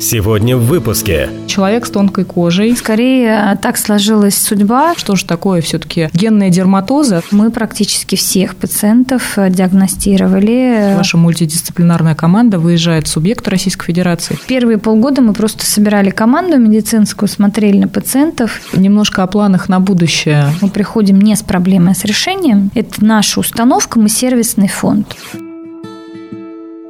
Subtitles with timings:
[0.00, 1.28] Сегодня в выпуске.
[1.48, 2.76] Человек с тонкой кожей.
[2.76, 4.94] Скорее, так сложилась судьба.
[4.96, 7.22] Что же такое все-таки генная дерматоза?
[7.32, 10.94] Мы практически всех пациентов диагностировали.
[10.96, 14.38] Ваша мультидисциплинарная команда выезжает в субъект Российской Федерации.
[14.46, 18.60] Первые полгода мы просто собирали команду медицинскую, смотрели на пациентов.
[18.74, 20.46] Немножко о планах на будущее.
[20.60, 22.70] Мы приходим не с проблемой, а с решением.
[22.74, 25.16] Это наша установка, мы сервисный фонд.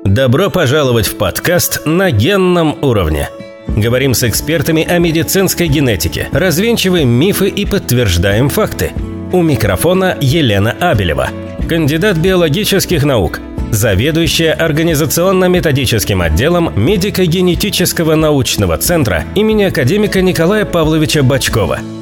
[0.08, 3.28] Добро пожаловать в подкаст «На генном уровне».
[3.68, 8.92] Говорим с экспертами о медицинской генетике, развенчиваем мифы и подтверждаем факты.
[9.34, 11.28] У микрофона Елена Абелева,
[11.68, 13.40] кандидат биологических наук,
[13.70, 21.80] заведующая организационно-методическим отделом медико-генетического научного центра имени академика Николая Павловича Бачкова–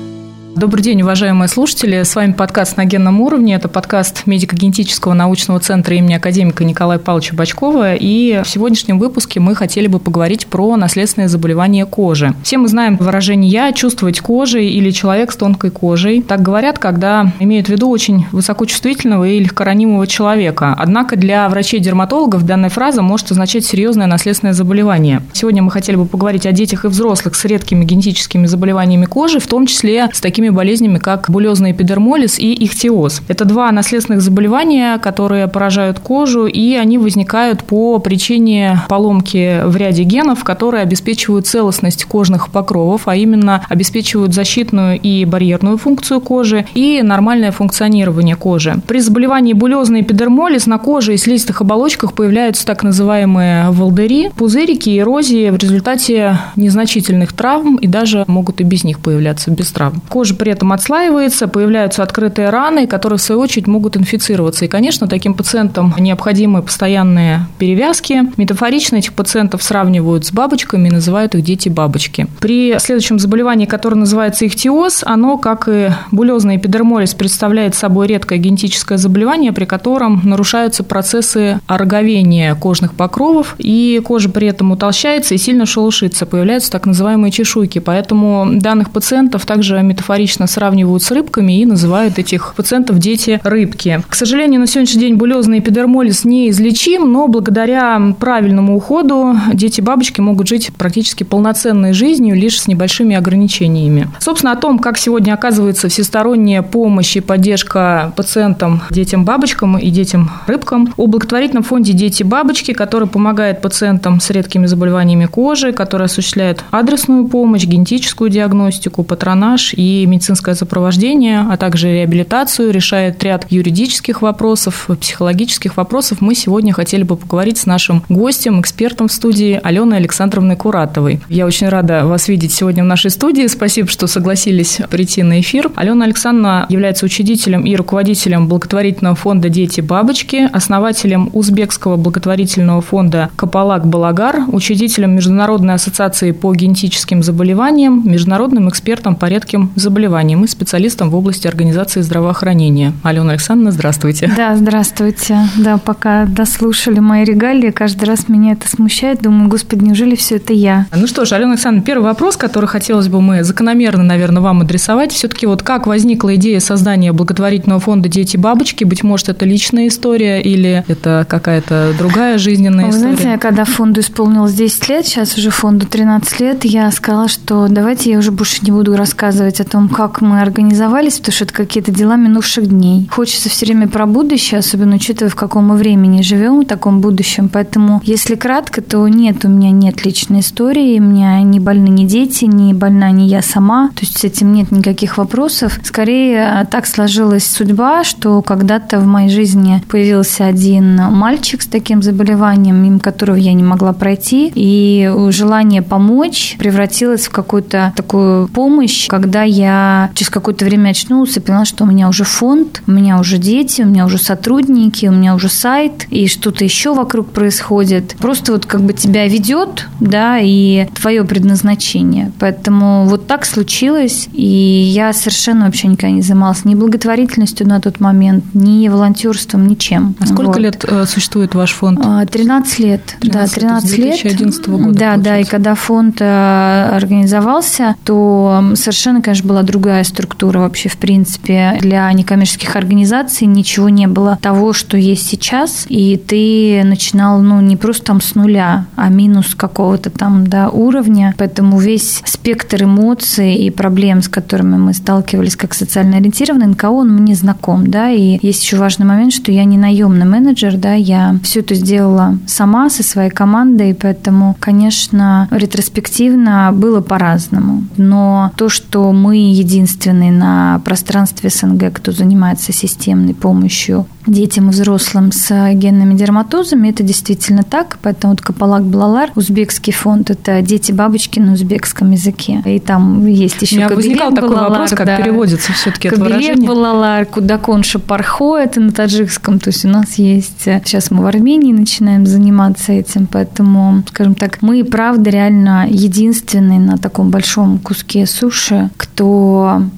[0.57, 2.03] Добрый день, уважаемые слушатели.
[2.03, 3.57] С вами подкаст «На генном уровне».
[3.57, 7.95] Это подкаст медико-генетического научного центра имени академика Николая Павловича Бачкова.
[7.95, 12.33] И в сегодняшнем выпуске мы хотели бы поговорить про наследственные заболевания кожи.
[12.43, 16.23] Все мы знаем выражение «я», «чувствовать кожей» или «человек с тонкой кожей».
[16.23, 20.75] Так говорят, когда имеют в виду очень высокочувствительного и легкоранимого человека.
[20.79, 25.21] Однако для врачей-дерматологов данная фраза может означать серьезное наследственное заболевание.
[25.35, 29.47] Сегодня мы хотели бы поговорить о детях и взрослых с редкими генетическими заболеваниями кожи, в
[29.47, 33.23] том числе с такими такими болезнями, как булезный эпидермолиз и ихтиоз.
[33.29, 40.05] Это два наследственных заболевания, которые поражают кожу, и они возникают по причине поломки в ряде
[40.05, 47.03] генов, которые обеспечивают целостность кожных покровов, а именно обеспечивают защитную и барьерную функцию кожи и
[47.03, 48.77] нормальное функционирование кожи.
[48.87, 55.51] При заболевании булезный эпидермолиз на коже и слизистых оболочках появляются так называемые волдыри, пузырики, эрозии
[55.51, 60.03] в результате незначительных травм и даже могут и без них появляться, без травм.
[60.09, 64.65] Кожа при этом отслаивается, появляются открытые раны, которые, в свою очередь, могут инфицироваться.
[64.65, 68.31] И, конечно, таким пациентам необходимы постоянные перевязки.
[68.37, 72.27] Метафорично этих пациентов сравнивают с бабочками и называют их дети-бабочки.
[72.41, 78.99] При следующем заболевании, которое называется ихтиоз, оно, как и булезный эпидермолиз, представляет собой редкое генетическое
[78.99, 85.67] заболевание, при котором нарушаются процессы ороговения кожных покровов, и кожа при этом утолщается и сильно
[85.67, 87.79] шелушится, появляются так называемые чешуйки.
[87.79, 94.03] Поэтому данных пациентов также метафорично метафорично сравнивают с рыбками и называют этих пациентов дети-рыбки.
[94.09, 100.71] К сожалению, на сегодняшний день булезный эпидермолиз неизлечим, но благодаря правильному уходу дети-бабочки могут жить
[100.77, 104.09] практически полноценной жизнью, лишь с небольшими ограничениями.
[104.19, 111.07] Собственно, о том, как сегодня оказывается всесторонняя помощь и поддержка пациентам, детям-бабочкам и детям-рыбкам, о
[111.07, 118.31] благотворительном фонде «Дети-бабочки», который помогает пациентам с редкими заболеваниями кожи, который осуществляет адресную помощь, генетическую
[118.31, 126.19] диагностику, патронаж и медицинское сопровождение, а также реабилитацию, решает ряд юридических вопросов, психологических вопросов.
[126.21, 131.21] Мы сегодня хотели бы поговорить с нашим гостем, экспертом в студии Аленой Александровной Куратовой.
[131.29, 133.47] Я очень рада вас видеть сегодня в нашей студии.
[133.47, 135.71] Спасибо, что согласились прийти на эфир.
[135.77, 144.45] Алена Александровна является учредителем и руководителем благотворительного фонда «Дети-бабочки», основателем узбекского благотворительного фонда «Капалак Балагар»,
[144.51, 151.17] учредителем Международной ассоциации по генетическим заболеваниям, международным экспертом по редким заболеваниям заболеваниям и специалистом в
[151.17, 152.93] области организации здравоохранения.
[153.03, 154.31] Алена Александровна, здравствуйте.
[154.37, 155.39] Да, здравствуйте.
[155.57, 159.23] Да, пока дослушали мои регалии, каждый раз меня это смущает.
[159.23, 160.85] Думаю, господи, неужели все это я?
[160.95, 165.13] Ну что ж, Алена Александровна, первый вопрос, который хотелось бы мы закономерно, наверное, вам адресовать.
[165.13, 168.85] Все-таки вот как возникла идея создания благотворительного фонда «Дети-бабочки»?
[168.85, 173.11] Быть может, это личная история или это какая-то другая жизненная Вы история?
[173.13, 177.69] Вы знаете, когда фонду исполнилось 10 лет, сейчас уже фонду 13 лет, я сказала, что
[177.71, 181.55] давайте я уже больше не буду рассказывать о том, как мы организовались, потому что это
[181.55, 183.09] какие-то дела минувших дней.
[183.11, 187.49] Хочется все время про будущее, особенно учитывая, в каком мы времени живем, в таком будущем.
[187.49, 192.05] Поэтому, если кратко, то нет, у меня нет личной истории, у меня не больны ни
[192.05, 193.89] дети, не больна ни я сама.
[193.91, 195.79] То есть с этим нет никаких вопросов.
[195.83, 202.77] Скорее, так сложилась судьба, что когда-то в моей жизни появился один мальчик с таким заболеванием,
[202.77, 209.43] мимо которого я не могла пройти, и желание помочь превратилось в какую-то такую помощь, когда
[209.43, 209.76] я
[210.15, 213.83] через какое-то время очнулась и поняла, что у меня уже фонд, у меня уже дети,
[213.83, 218.17] у меня уже сотрудники, у меня уже сайт, и что-то еще вокруг происходит.
[218.19, 222.33] Просто вот как бы тебя ведет, да, и твое предназначение.
[222.39, 228.01] Поэтому вот так случилось, и я совершенно вообще никогда не занималась ни благотворительностью на тот
[228.01, 230.15] момент, ни волонтерством, ничем.
[230.21, 230.59] А сколько вот.
[230.59, 232.01] лет э, существует ваш фонд?
[232.31, 233.17] 13 а, лет.
[233.21, 234.23] 13, да, 13 лет.
[234.23, 234.85] 2011 года.
[234.85, 235.25] Да, получается.
[235.25, 241.79] да, и когда фонд э, организовался, то совершенно, конечно, была другая структура вообще, в принципе,
[241.81, 243.47] для некоммерческих организаций.
[243.47, 248.35] Ничего не было того, что есть сейчас, и ты начинал, ну, не просто там с
[248.35, 254.77] нуля, а минус какого-то там, да, уровня, поэтому весь спектр эмоций и проблем, с которыми
[254.77, 259.33] мы сталкивались как социально ориентированный НКО, он мне знаком, да, и есть еще важный момент,
[259.33, 264.57] что я не наемный менеджер, да, я все это сделала сама со своей командой, поэтому,
[264.61, 267.85] конечно, ретроспективно было по-разному.
[267.97, 275.31] Но то, что мы единственные на пространстве СНГ, кто занимается системной помощью детям и взрослым
[275.33, 276.89] с генными дерматозами.
[276.89, 277.99] Это действительно так.
[278.03, 282.63] Поэтому вот Капалак Балалар, узбекский фонд, это дети-бабочки на узбекском языке.
[282.65, 285.17] И там есть еще У меня возникал такой вопрос, как да.
[285.17, 286.69] переводится все-таки это выражение.
[286.69, 289.59] Балалар, Кудакон Шапархо, это на таджикском.
[289.59, 290.63] То есть у нас есть...
[290.63, 296.99] Сейчас мы в Армении начинаем заниматься этим, поэтому, скажем так, мы, правда, реально единственные на
[296.99, 299.46] таком большом куске суши, кто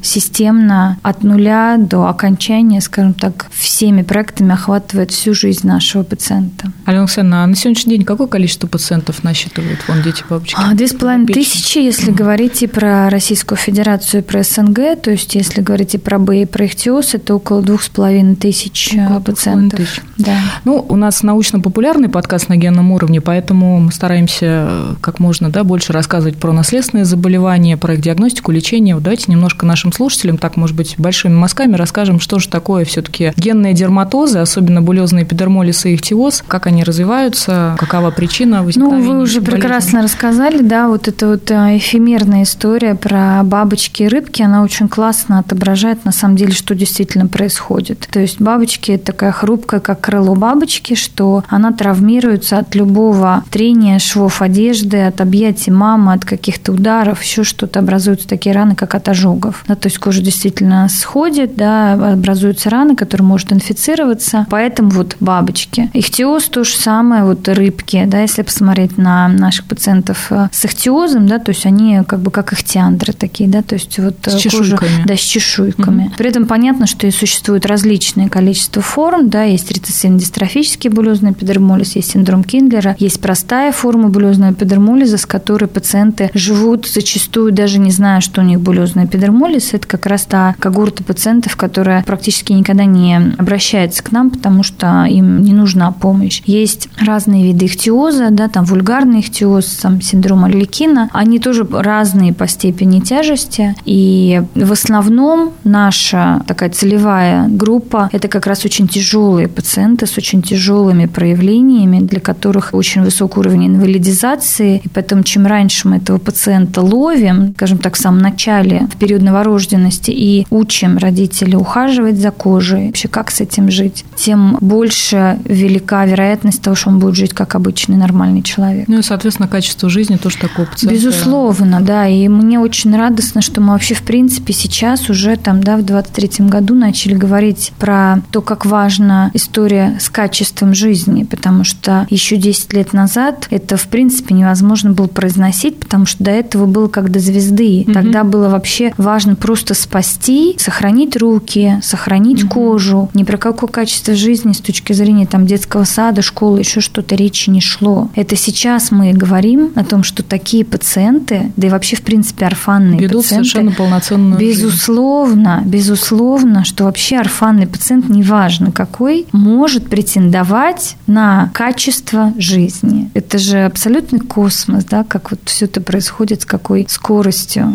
[0.02, 6.72] системно от нуля до окончания, скажем так, всеми проектами охватывает всю жизнь нашего пациента.
[6.84, 10.56] Алена Александровна, а на сегодняшний день какое количество пациентов насчитывает фонд «Дети бабочки»?
[10.58, 15.10] А, две с половиной тысячи, если говорить и про Российскую Федерацию, и про СНГ, то
[15.10, 18.94] есть если говорить и про Б, и про Ихтиоз, это около двух с половиной тысяч
[18.94, 19.80] э, около пациентов.
[19.80, 20.02] Тысяч.
[20.16, 20.38] Да.
[20.64, 25.64] Ну, у нас научно-популярный подкаст на генном уровне, поэтому мы стараемся э, как можно да,
[25.64, 28.94] больше рассказывать про наследственные заболевания, про их диагностику, лечение.
[28.94, 33.32] Вот давайте немножко нашим слушателям, так, может быть, большими мазками расскажем, что же такое все-таки
[33.36, 39.04] дерматоза дерматозы, особенно булезные эпидермолиз и ихтиоз, как они развиваются, какова причина возникновения?
[39.04, 39.60] Ну, вы уже болезни?
[39.60, 44.88] прекрасно рассказали, да, вот эта вот э, эфемерная история про бабочки и рыбки, она очень
[44.88, 48.08] классно отображает на самом деле, что действительно происходит.
[48.10, 54.42] То есть бабочки– такая хрупкая, как крыло бабочки, что она травмируется от любого трения швов
[54.42, 59.64] одежды, от объятий мамы, от каких-то ударов, еще что-то образуются такие раны, как от ожогов.
[59.68, 65.16] Да, то есть кожа действительно сходит, да, образуются раны, которые может инфицировать инфицироваться, поэтому вот
[65.20, 65.90] бабочки.
[65.92, 71.38] Ихтиоз то же самое, вот рыбки, да, если посмотреть на наших пациентов с ихтиозом, да,
[71.38, 75.16] то есть они как бы как ихтиандры такие, да, то есть вот с кожа, да,
[75.16, 76.06] с чешуйками.
[76.06, 76.12] Угу.
[76.16, 82.10] При этом понятно, что и существует различное количество форм, да, есть рецессивно-дистрофический булезный эпидермолиз, есть
[82.12, 88.20] синдром Киндлера, есть простая форма булезного эпидермолиза, с которой пациенты живут зачастую даже не зная,
[88.20, 89.74] что у них булезный эпидермолиз.
[89.74, 95.04] Это как раз та когорта пациентов, которая практически никогда не обращается к нам, потому что
[95.04, 96.42] им не нужна помощь.
[96.46, 101.10] Есть разные виды ихтиоза, да, там вульгарный ихтиоз, там синдром Орликина.
[101.12, 103.74] Они тоже разные по степени тяжести.
[103.84, 110.42] И в основном наша такая целевая группа– это как раз очень тяжелые пациенты с очень
[110.42, 114.82] тяжелыми проявлениями, для которых очень высокий уровень инвалидизации.
[114.84, 119.22] И поэтому чем раньше мы этого пациента ловим, скажем так, в самом начале, в период
[119.22, 126.04] новорожденности, и учим родителей ухаживать за кожей, вообще как с этим жить, тем больше велика
[126.04, 128.88] вероятность того, что он будет жить как обычный нормальный человек.
[128.88, 130.94] Ну и, соответственно, качество жизни тоже такого пациента.
[130.94, 132.06] Безусловно, да.
[132.06, 136.48] И мне очень радостно, что мы вообще, в принципе, сейчас уже там, да, в 23-м
[136.48, 142.72] году начали говорить про то, как важна история с качеством жизни, потому что еще 10
[142.72, 147.18] лет назад это, в принципе, невозможно было произносить, потому что до этого было как до
[147.18, 147.84] звезды.
[147.86, 147.92] Угу.
[147.92, 152.54] Тогда было вообще важно просто спасти, сохранить руки, сохранить угу.
[152.54, 156.80] кожу, ни про какую никакого качества жизни с точки зрения там, детского сада, школы, еще
[156.80, 158.08] что-то речи не шло.
[158.14, 163.00] Это сейчас мы говорим о том, что такие пациенты, да и вообще, в принципе, орфанные
[163.00, 163.48] Ведут пациенты...
[163.48, 165.70] совершенно полноценную Безусловно, жизнь.
[165.70, 173.10] безусловно, что вообще орфанный пациент, неважно какой, может претендовать на качество жизни.
[173.14, 177.74] Это же абсолютный космос, да, как вот все это происходит, с какой скоростью.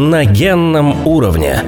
[0.00, 1.62] На генном уровне.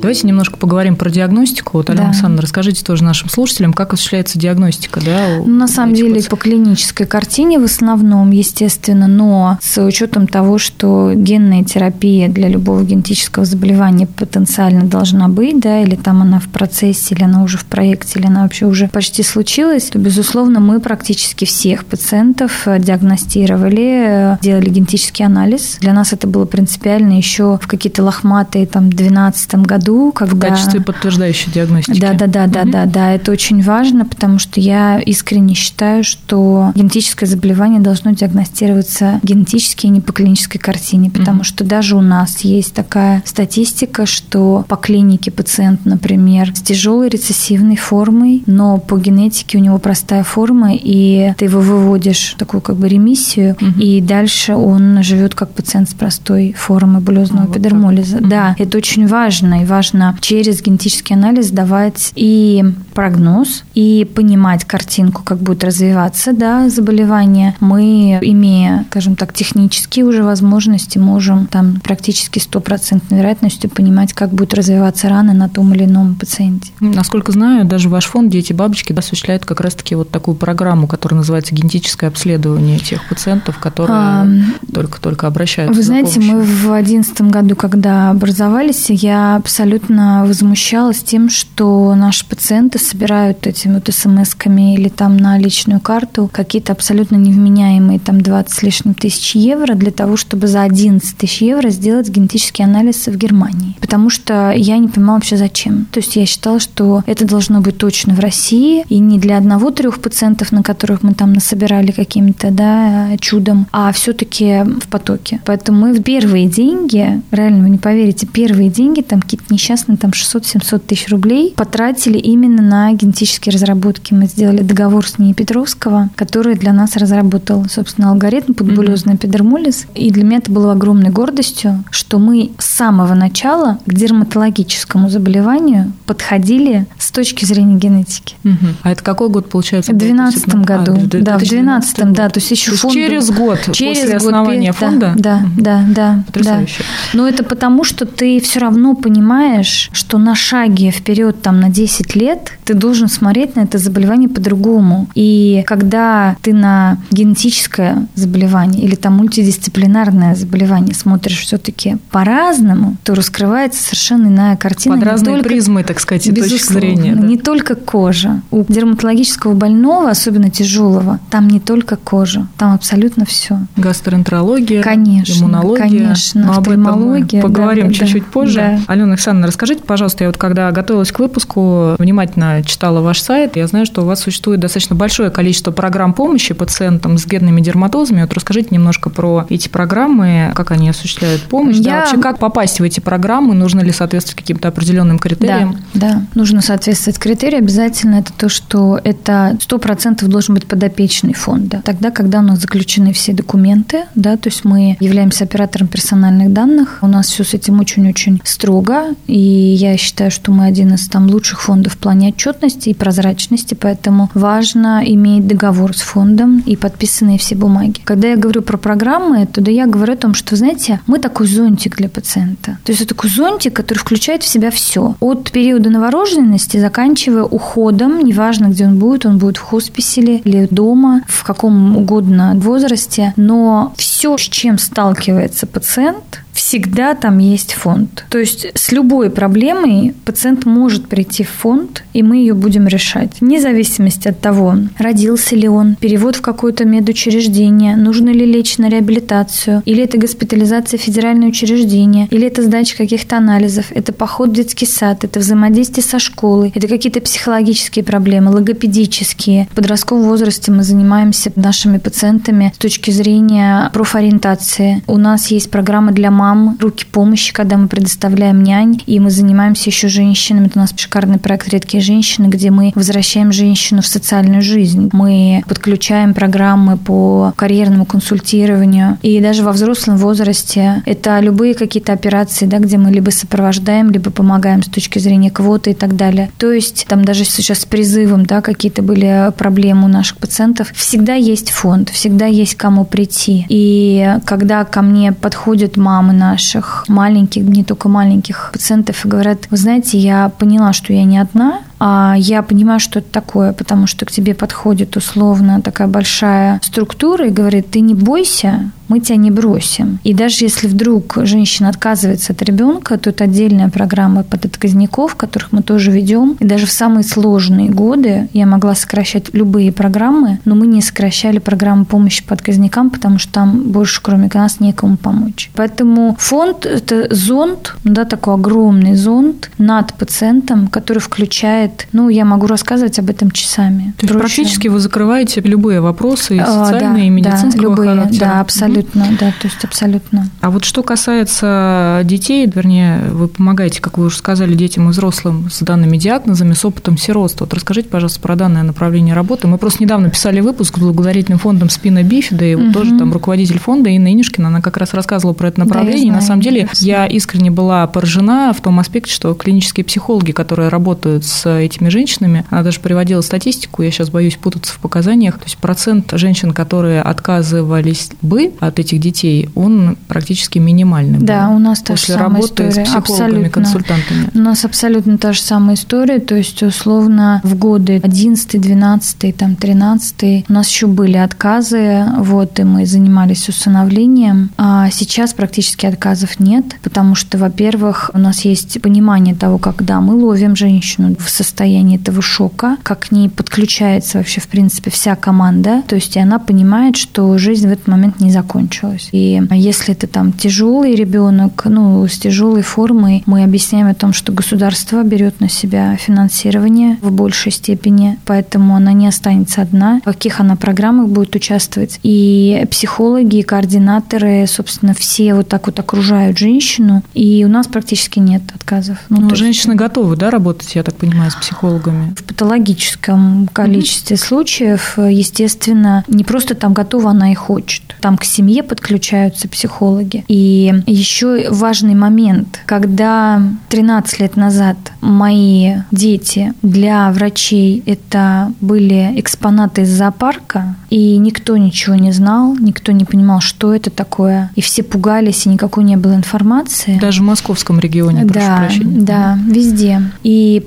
[0.00, 1.78] Давайте немножко поговорим про диагностику.
[1.78, 2.08] Вот, Алена да.
[2.10, 5.00] Александровна, расскажите тоже нашим слушателям, как осуществляется диагностика.
[5.04, 6.30] Да, ну, на самом деле, пациентов.
[6.30, 12.82] по клинической картине в основном, естественно, но с учетом того, что генная терапия для любого
[12.82, 17.66] генетического заболевания потенциально должна быть, да, или там она в процессе, или она уже в
[17.66, 24.70] проекте, или она вообще уже почти случилась, то, безусловно, мы практически всех пациентов диагностировали, делали
[24.70, 25.76] генетический анализ.
[25.80, 30.48] Для нас это было принципиально еще в какие-то лохматые там 12 году году, когда...
[30.48, 32.00] В качестве подтверждающей диагностики.
[32.00, 33.12] Да, да, да, да, да, да.
[33.12, 39.90] Это очень важно, потому что я искренне считаю, что генетическое заболевание должно диагностироваться генетически, а
[39.90, 45.30] не по клинической картине, потому что даже у нас есть такая статистика, что по клинике
[45.30, 51.46] пациент, например, с тяжелой рецессивной формой, но по генетике у него простая форма, и ты
[51.46, 53.80] его выводишь в такую как бы ремиссию, угу.
[53.80, 58.18] и дальше он живет как пациент с простой формой булезного вот эпидермолиза.
[58.18, 58.28] Угу.
[58.28, 59.79] Да, это очень важно, и важно
[60.20, 67.56] через генетический анализ давать и прогноз, и понимать картинку, как будет развиваться да, заболевание.
[67.60, 74.54] Мы, имея, скажем так, технические уже возможности, можем там практически стопроцентной вероятностью понимать, как будет
[74.54, 76.72] развиваться раны на том или ином пациенте.
[76.80, 81.54] Насколько знаю, даже ваш фонд «Дети бабочки» осуществляет как раз-таки вот такую программу, которая называется
[81.54, 84.26] «Генетическое обследование тех пациентов, которые а,
[84.72, 91.94] только-только обращаются Вы знаете, мы в 2011 году, когда образовались, я абсолютно возмущалась тем, что
[91.94, 98.20] наши пациенты собирают этими вот смс-ками или там на личную карту какие-то абсолютно невменяемые там
[98.20, 103.06] 20 с лишним тысяч евро для того, чтобы за 11 тысяч евро сделать генетический анализ
[103.06, 103.76] в Германии.
[103.80, 105.86] Потому что я не понимала вообще зачем.
[105.92, 110.00] То есть я считала, что это должно быть точно в России и не для одного-трех
[110.00, 115.40] пациентов, на которых мы там насобирали каким-то да, чудом, а все-таки в потоке.
[115.44, 120.10] Поэтому мы в первые деньги, реально вы не поверите, первые деньги, там какие-то несчастные, там
[120.10, 124.14] 600-700 тысяч рублей потратили именно на генетические разработки.
[124.14, 129.86] Мы сделали договор с НИИ Петровского, который для нас разработал, собственно, алгоритм под булезный эпидермолиз.
[129.94, 135.92] И для меня это было огромной гордостью, что мы с самого начала к дерматологическому заболеванию
[136.06, 138.36] подходили с точки зрения генетики.
[138.44, 138.66] Угу.
[138.82, 139.92] А это какой год получается?
[139.92, 140.92] В 2012 году.
[140.92, 142.28] А, да, в 2012, да.
[142.30, 142.94] То есть еще то есть фонд...
[142.94, 145.14] через год через после год основания фонда?
[145.16, 145.62] Да, угу.
[145.62, 146.24] да, да.
[146.26, 146.78] Потрясающе.
[146.78, 147.18] Да.
[147.18, 152.14] Но это потому, что ты все равно понимаешь, что на шаге вперед там на 10
[152.14, 155.08] лет ты должен смотреть на это заболевание по-другому.
[155.14, 163.82] И когда ты на генетическое заболевание или там мультидисциплинарное заболевание смотришь все-таки по-разному, то раскрывается
[163.82, 164.96] совершенно иная картина.
[164.96, 167.14] Под разные только, призмы, так сказать, и точки зрения.
[167.14, 167.26] Да?
[167.26, 168.42] Не только кожа.
[168.50, 173.58] У дерматологического больного, особенно тяжелого, там не только кожа, там абсолютно все.
[173.76, 175.88] Гастроэнтерология, конечно, иммунология.
[175.88, 178.56] Конечно, Но об этом мы поговорим да, чуть-чуть да, позже.
[178.56, 178.80] Да.
[178.92, 183.66] Алена Александровна, расскажите, пожалуйста, я вот когда готовилась к выпуску, внимательно читала ваш сайт, я
[183.66, 188.22] знаю, что у вас существует достаточно большое количество программ помощи пациентам с генными дерматозами.
[188.22, 191.82] Вот расскажите немножко про эти программы, как они осуществляют помощь, я...
[191.82, 195.76] да, вообще как попасть в эти программы, нужно ли соответствовать каким-то определенным критериям?
[195.94, 197.62] Да, да, нужно соответствовать критериям.
[197.62, 201.82] Обязательно это то, что это 100% должен быть подопечный фонда.
[201.84, 206.98] Тогда, когда у нас заключены все документы, да, то есть мы являемся оператором персональных данных,
[207.02, 211.28] у нас все с этим очень-очень строго, и я считаю, что мы один из там
[211.28, 217.38] лучших фондов в плане отчетности и прозрачности, поэтому важно иметь договор с фондом и подписанные
[217.38, 218.00] все бумаги.
[218.04, 221.46] Когда я говорю про программы, то да я говорю о том, что, знаете, мы такой
[221.46, 222.78] зонтик для пациента.
[222.84, 225.14] То есть это такой зонтик, который включает в себя все.
[225.20, 231.22] От периода новорожденности, заканчивая уходом, неважно, где он будет, он будет в хосписе или дома,
[231.28, 238.24] в каком угодно возрасте, но все, с чем сталкивается пациент, всегда там есть фонд.
[238.30, 243.40] То есть с любой проблемой пациент может прийти в фонд, и мы ее будем решать.
[243.40, 248.88] Вне зависимости от того, родился ли он, перевод в какое-то медучреждение, нужно ли лечь на
[248.88, 254.52] реабилитацию, или это госпитализация в федеральное учреждение, или это сдача каких-то анализов, это поход в
[254.52, 259.68] детский сад, это взаимодействие со школой, это какие-то психологические проблемы, логопедические.
[259.70, 265.02] В подростковом возрасте мы занимаемся нашими пациентами с точки зрения профориентации.
[265.06, 269.30] У нас есть программа для мам, мам, руки помощи, когда мы предоставляем нянь, и мы
[269.30, 270.66] занимаемся еще женщинами.
[270.66, 275.10] Это у нас шикарный проект «Редкие женщины», где мы возвращаем женщину в социальную жизнь.
[275.12, 279.18] Мы подключаем программы по карьерному консультированию.
[279.22, 284.30] И даже во взрослом возрасте это любые какие-то операции, да, где мы либо сопровождаем, либо
[284.30, 286.50] помогаем с точки зрения квоты и так далее.
[286.58, 290.92] То есть там даже сейчас с призывом да, какие-то были проблемы у наших пациентов.
[290.94, 293.66] Всегда есть фонд, всегда есть кому прийти.
[293.68, 295.96] И когда ко мне подходят
[296.30, 301.24] мамы наших маленьких, не только маленьких пациентов и говорят, вы знаете, я поняла, что я
[301.24, 306.80] не одна, я понимаю, что это такое, потому что к тебе подходит условно такая большая
[306.82, 310.20] структура и говорит, ты не бойся, мы тебя не бросим.
[310.22, 315.72] И даже если вдруг женщина отказывается от ребенка, то это отдельная программа под отказников, которых
[315.72, 316.56] мы тоже ведем.
[316.60, 321.58] И даже в самые сложные годы я могла сокращать любые программы, но мы не сокращали
[321.58, 325.70] программу помощи по отказникам, потому что там больше, кроме нас, некому помочь.
[325.74, 332.66] Поэтому фонд– это зонд, да, такой огромный зонд над пациентом, который включает, ну, я могу
[332.66, 334.14] рассказывать об этом часами.
[334.18, 338.44] То есть практически вы закрываете любые вопросы, а, социальные, да, и медицинского да, любые, характера.
[338.46, 340.50] Да, абсолютно Абсолютно, да, то есть абсолютно.
[340.60, 345.68] А вот что касается детей, вернее, вы помогаете, как вы уже сказали, детям и взрослым
[345.70, 347.64] с данными диагнозами, с опытом сиротства.
[347.64, 349.66] Вот расскажите, пожалуйста, про данное направление работы.
[349.66, 352.92] Мы просто недавно писали выпуск с благотворительным фондом Спина Бифида, и вот угу.
[352.92, 356.32] тоже там руководитель фонда Инна Инишкина, она как раз рассказывала про это направление.
[356.32, 360.52] Да, и на самом деле я искренне была поражена в том аспекте, что клинические психологи,
[360.52, 365.58] которые работают с этими женщинами, она даже приводила статистику, я сейчас боюсь путаться в показаниях,
[365.58, 371.38] то есть процент женщин, которые отказывались бы от этих детей, он практически минимальный.
[371.38, 371.76] Да, был.
[371.76, 372.90] у нас та же самая работы история.
[372.90, 373.70] с психологами, абсолютно.
[373.70, 374.50] консультантами.
[374.54, 379.76] У нас абсолютно та же самая история, то есть условно в годы 11, 12, там
[379.76, 386.60] 13 у нас еще были отказы, вот, и мы занимались усыновлением, а сейчас практически отказов
[386.60, 391.69] нет, потому что, во-первых, у нас есть понимание того, когда мы ловим женщину в состоянии
[391.78, 397.16] этого шока, как к ней подключается вообще, в принципе, вся команда, то есть она понимает,
[397.16, 399.28] что жизнь в этот момент не закончена закончилось.
[399.32, 404.52] И если это там тяжелый ребенок, ну, с тяжелой формой, мы объясняем о том, что
[404.52, 410.60] государство берет на себя финансирование в большей степени, поэтому она не останется одна, в каких
[410.60, 412.18] она программах будет участвовать.
[412.22, 418.38] И психологи, и координаторы, собственно, все вот так вот окружают женщину, и у нас практически
[418.38, 419.18] нет отказов.
[419.28, 420.00] Ну, Но женщины есть...
[420.00, 422.34] готовы, да, работать, я так понимаю, с психологами?
[422.36, 424.46] В патологическом количестве mm-hmm.
[424.46, 428.02] случаев, естественно, не просто там готова, она и хочет.
[428.20, 430.44] Там к семье подключаются психологи.
[430.48, 440.02] И еще важный момент, когда 13 лет назад мои дети для врачей это были экспонаты
[440.02, 445.02] из зоопарка, и никто ничего не знал, никто не понимал, что это такое, и все
[445.02, 447.18] пугались, и никакой не было информации.
[447.20, 449.20] Даже в московском регионе, прошу да, прощения.
[449.20, 450.22] Да, везде.
[450.42, 450.82] И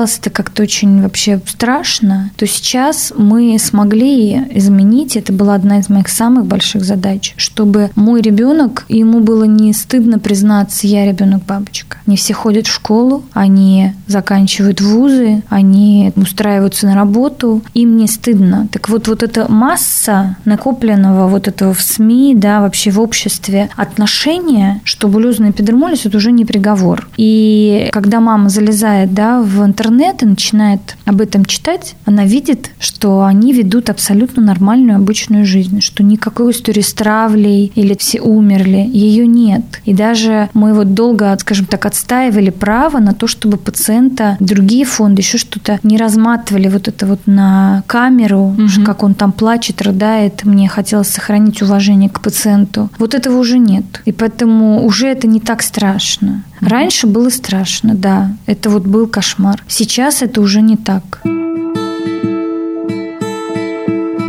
[0.00, 2.30] представлялось это как-то очень вообще страшно.
[2.36, 8.20] То сейчас мы смогли изменить, это была одна из моих самых больших задач, чтобы мой
[8.20, 11.98] ребенок, ему было не стыдно признаться, я ребенок бабочка.
[12.06, 18.68] Не все ходят в школу, они заканчивают вузы, они устраиваются на работу, им не стыдно.
[18.72, 24.80] Так вот, вот эта масса накопленного вот этого в СМИ, да, вообще в обществе отношения,
[24.84, 27.08] что булезный эпидермолиз– это уже не приговор.
[27.16, 29.89] И когда мама залезает, да, в интернет
[30.22, 36.02] и начинает об этом читать, она видит, что они ведут абсолютно нормальную обычную жизнь, что
[36.02, 39.62] никакой истории с травлей или все умерли, ее нет.
[39.84, 45.22] И даже мы вот долго, скажем так, отстаивали право на то, чтобы пациента другие фонды
[45.22, 48.84] еще что-то не разматывали вот это вот на камеру, угу.
[48.84, 52.90] как он там плачет, рыдает, мне хотелось сохранить уважение к пациенту.
[52.98, 53.84] Вот этого уже нет.
[54.04, 56.44] И поэтому уже это не так страшно.
[56.60, 58.32] Раньше было страшно, да.
[58.46, 59.62] Это вот был кошмар.
[59.66, 61.20] Сейчас это уже не так.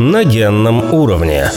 [0.00, 1.50] На генном уровне.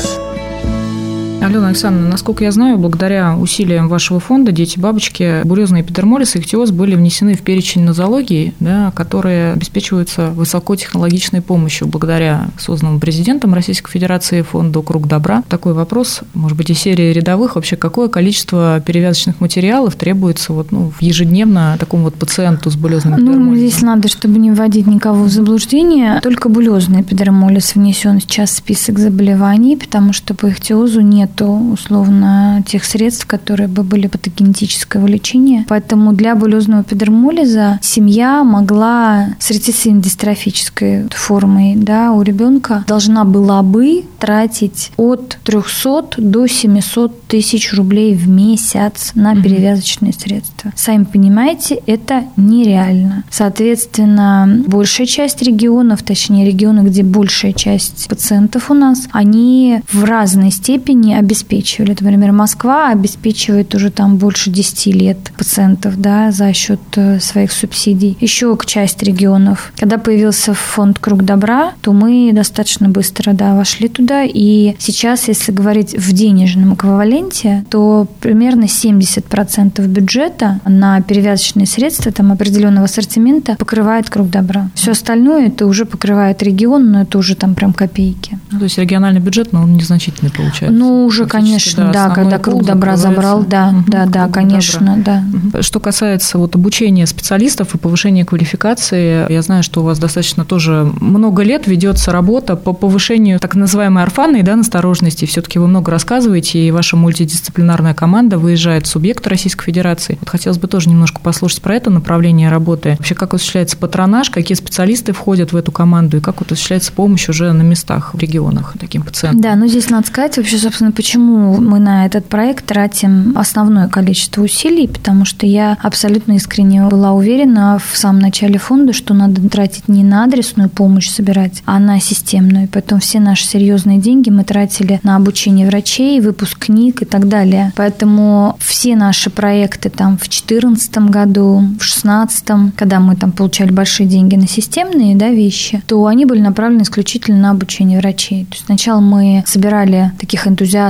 [1.46, 6.96] Алена Александровна, насколько я знаю, благодаря усилиям вашего фонда «Дети-бабочки» бурезный эпидермолиз и ихтиоз были
[6.96, 14.82] внесены в перечень нозологии, да, которые обеспечиваются высокотехнологичной помощью благодаря созданному президентом Российской Федерации фонду
[14.82, 15.44] «Круг добра».
[15.48, 17.56] Такой вопрос, может быть, из серии рядовых.
[17.56, 23.46] Вообще, какое количество перевязочных материалов требуется вот, ну, ежедневно такому вот пациенту с булезным эпидермолизом?
[23.46, 28.58] Ну, здесь надо, чтобы не вводить никого в заблуждение, только булезный эпидермолиз внесен сейчас в
[28.58, 35.06] список заболеваний, потому что по ихтиозу нет нету условно тех средств, которые бы были патогенетического
[35.08, 35.66] лечения.
[35.68, 44.06] Поэтому для булезного эпидермолиза семья могла с рецессивно-дистрофической формой да, у ребенка должна была бы
[44.20, 50.72] тратить от 300 до 700 тысяч рублей в месяц на перевязочные средства.
[50.76, 53.24] Сами понимаете, это нереально.
[53.30, 60.52] Соответственно, большая часть регионов, точнее регионы, где большая часть пациентов у нас, они в разной
[60.52, 61.96] степени обеспечивали.
[62.00, 68.16] Например, Москва обеспечивает уже там больше 10 лет пациентов да, за счет э, своих субсидий.
[68.22, 69.74] Еще к часть регионов.
[69.78, 74.24] Когда появился фонд «Круг добра», то мы достаточно быстро да, вошли туда.
[74.24, 82.32] И сейчас, если говорить в денежном эквиваленте, то примерно 70% бюджета на перевязочные средства там,
[82.32, 84.70] определенного ассортимента покрывает «Круг добра».
[84.76, 88.38] Все остальное это уже покрывает регион, но это уже там прям копейки.
[88.52, 90.78] Ну, то есть региональный бюджет, но он незначительный получается.
[90.78, 95.24] Ну, уже, конечно, да, да когда «Круг добра» забрал, да, угу, да, да, конечно, добра.
[95.54, 95.62] да.
[95.62, 100.92] Что касается вот обучения специалистов и повышения квалификации, я знаю, что у вас достаточно тоже
[101.00, 105.26] много лет ведется работа по повышению так называемой орфанной да, насторожности.
[105.26, 110.18] Все-таки вы много рассказываете, и ваша мультидисциплинарная команда выезжает в субъект Российской Федерации.
[110.20, 112.96] Вот хотелось бы тоже немножко послушать про это направление работы.
[112.98, 117.30] Вообще, как осуществляется патронаж, какие специалисты входят в эту команду, и как вот осуществляется помощь
[117.30, 119.42] уже на местах, в регионах таким пациентам?
[119.42, 124.42] Да, ну здесь надо сказать вообще, собственно, почему мы на этот проект тратим основное количество
[124.42, 129.88] усилий, потому что я абсолютно искренне была уверена в самом начале фонда, что надо тратить
[129.88, 132.68] не на адресную помощь собирать, а на системную.
[132.72, 137.74] Поэтому все наши серьезные деньги мы тратили на обучение врачей, выпуск книг и так далее.
[137.76, 144.08] Поэтому все наши проекты там в 2014 году, в 2016, когда мы там получали большие
[144.08, 148.46] деньги на системные да, вещи, то они были направлены исключительно на обучение врачей.
[148.46, 150.85] То есть сначала мы собирали таких энтузиастов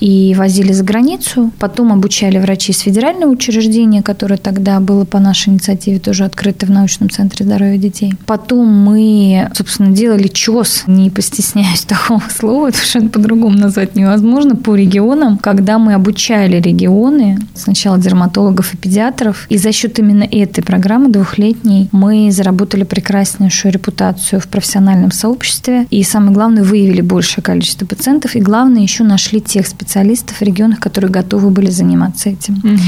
[0.00, 5.50] и возили за границу, потом обучали врачей с федерального учреждения, которое тогда было по нашей
[5.50, 8.14] инициативе тоже открыто в научном центре здоровья детей.
[8.26, 14.74] Потом мы, собственно, делали ЧОС, не постесняюсь такого слова, потому что по-другому назвать невозможно, по
[14.74, 21.08] регионам, когда мы обучали регионы, сначала дерматологов и педиатров, и за счет именно этой программы
[21.08, 28.36] двухлетней мы заработали прекраснейшую репутацию в профессиональном сообществе, и самое главное, выявили большее количество пациентов,
[28.36, 32.54] и главное, еще нашли тех специалистов в регионах, которые готовы были заниматься этим.
[32.58, 32.78] Угу.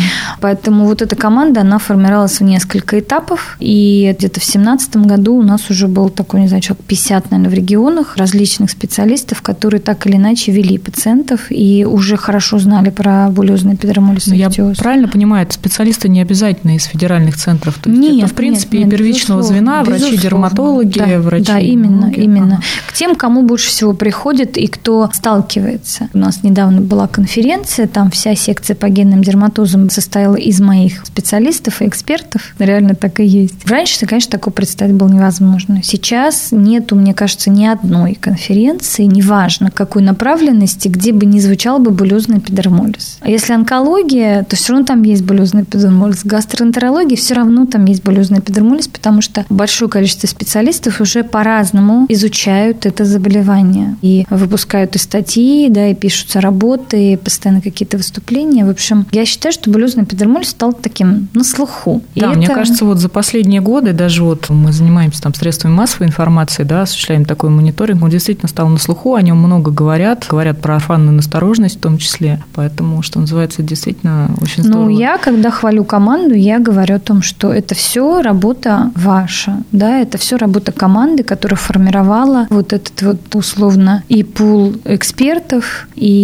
[0.41, 5.43] Поэтому вот эта команда, она формировалась в несколько этапов, и где-то в 2017 году у
[5.43, 10.07] нас уже был такой, не знаю, человек 50, наверное, в регионах различных специалистов, которые так
[10.07, 15.45] или иначе вели пациентов и уже хорошо знали про булезный эпидермолиз ну, Я правильно понимаю,
[15.45, 17.77] это специалисты не обязательно из федеральных центров?
[17.81, 21.45] То есть нет, это, в принципе, нет, нет, первичного звена, врачи-дерматологи, да, врачи...
[21.45, 22.21] Да, именно, ага.
[22.21, 22.63] именно.
[22.87, 26.09] К тем, кому больше всего приходит и кто сталкивается.
[26.15, 31.83] У нас недавно была конференция, там вся секция по генным дерматозам состояла из моих специалистов
[31.83, 32.55] и экспертов.
[32.59, 33.69] Реально так и есть.
[33.69, 35.81] Раньше, конечно, такое представить было невозможно.
[35.83, 41.91] Сейчас нету, мне кажется, ни одной конференции, неважно какой направленности, где бы не звучал бы
[41.91, 43.19] булезный эпидермолиз.
[43.21, 46.25] А если онкология, то все равно там есть булезный эпидермолиз.
[46.25, 52.87] Гастроэнтерология все равно там есть булезный эпидермолиз, потому что большое количество специалистов уже по-разному изучают
[52.87, 53.97] это заболевание.
[54.03, 55.95] И выпускают и статьи, да, и
[56.29, 58.65] пишутся работы, и постоянно какие-то выступления.
[58.65, 62.03] В общем, я считаю, что булезный эпидермолиз стал таким на слуху.
[62.15, 62.39] И да, это...
[62.39, 66.83] мне кажется, вот за последние годы, даже вот мы занимаемся там средствами массовой информации, да,
[66.83, 71.13] осуществляем такой мониторинг, он действительно стал на слуху, о нем много говорят, говорят про орфанную
[71.13, 72.43] настороженность в том числе.
[72.55, 74.91] Поэтому, что называется, действительно очень ну, здорово.
[74.91, 79.99] Ну, я, когда хвалю команду, я говорю о том, что это все работа ваша, да,
[79.99, 86.18] это все работа команды, которая формировала вот этот вот условно и пул экспертов, и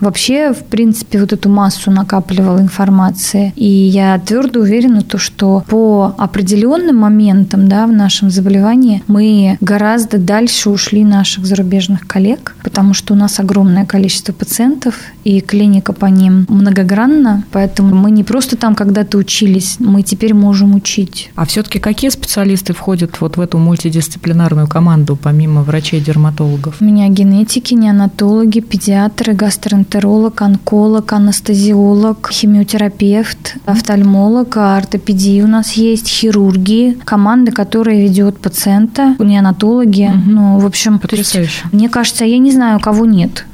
[0.00, 3.52] вообще, в принципе, вот эту массу накапливала информации.
[3.56, 10.18] И я твердо уверена, то, что по определенным моментам да, в нашем заболевании мы гораздо
[10.18, 16.06] дальше ушли наших зарубежных коллег, потому что у нас огромное количество пациентов, и клиника по
[16.06, 21.30] ним многогранна, поэтому мы не просто там когда-то учились, мы теперь можем учить.
[21.34, 26.76] А все-таки какие специалисты входят вот в эту мультидисциплинарную команду, помимо врачей-дерматологов?
[26.80, 36.98] У меня генетики, неонатологи, педиатры, гастроэнтеролог, онколог, анестезиолог, химиотерапевт, офтальмолог, ортопедия у нас есть, хирурги,
[37.04, 40.10] команда, которая ведет пациента, неонатологи.
[40.14, 40.30] Угу.
[40.30, 41.64] Ну, в общем, Потрясающе.
[41.72, 43.46] мне кажется, я не знаю, кого нет.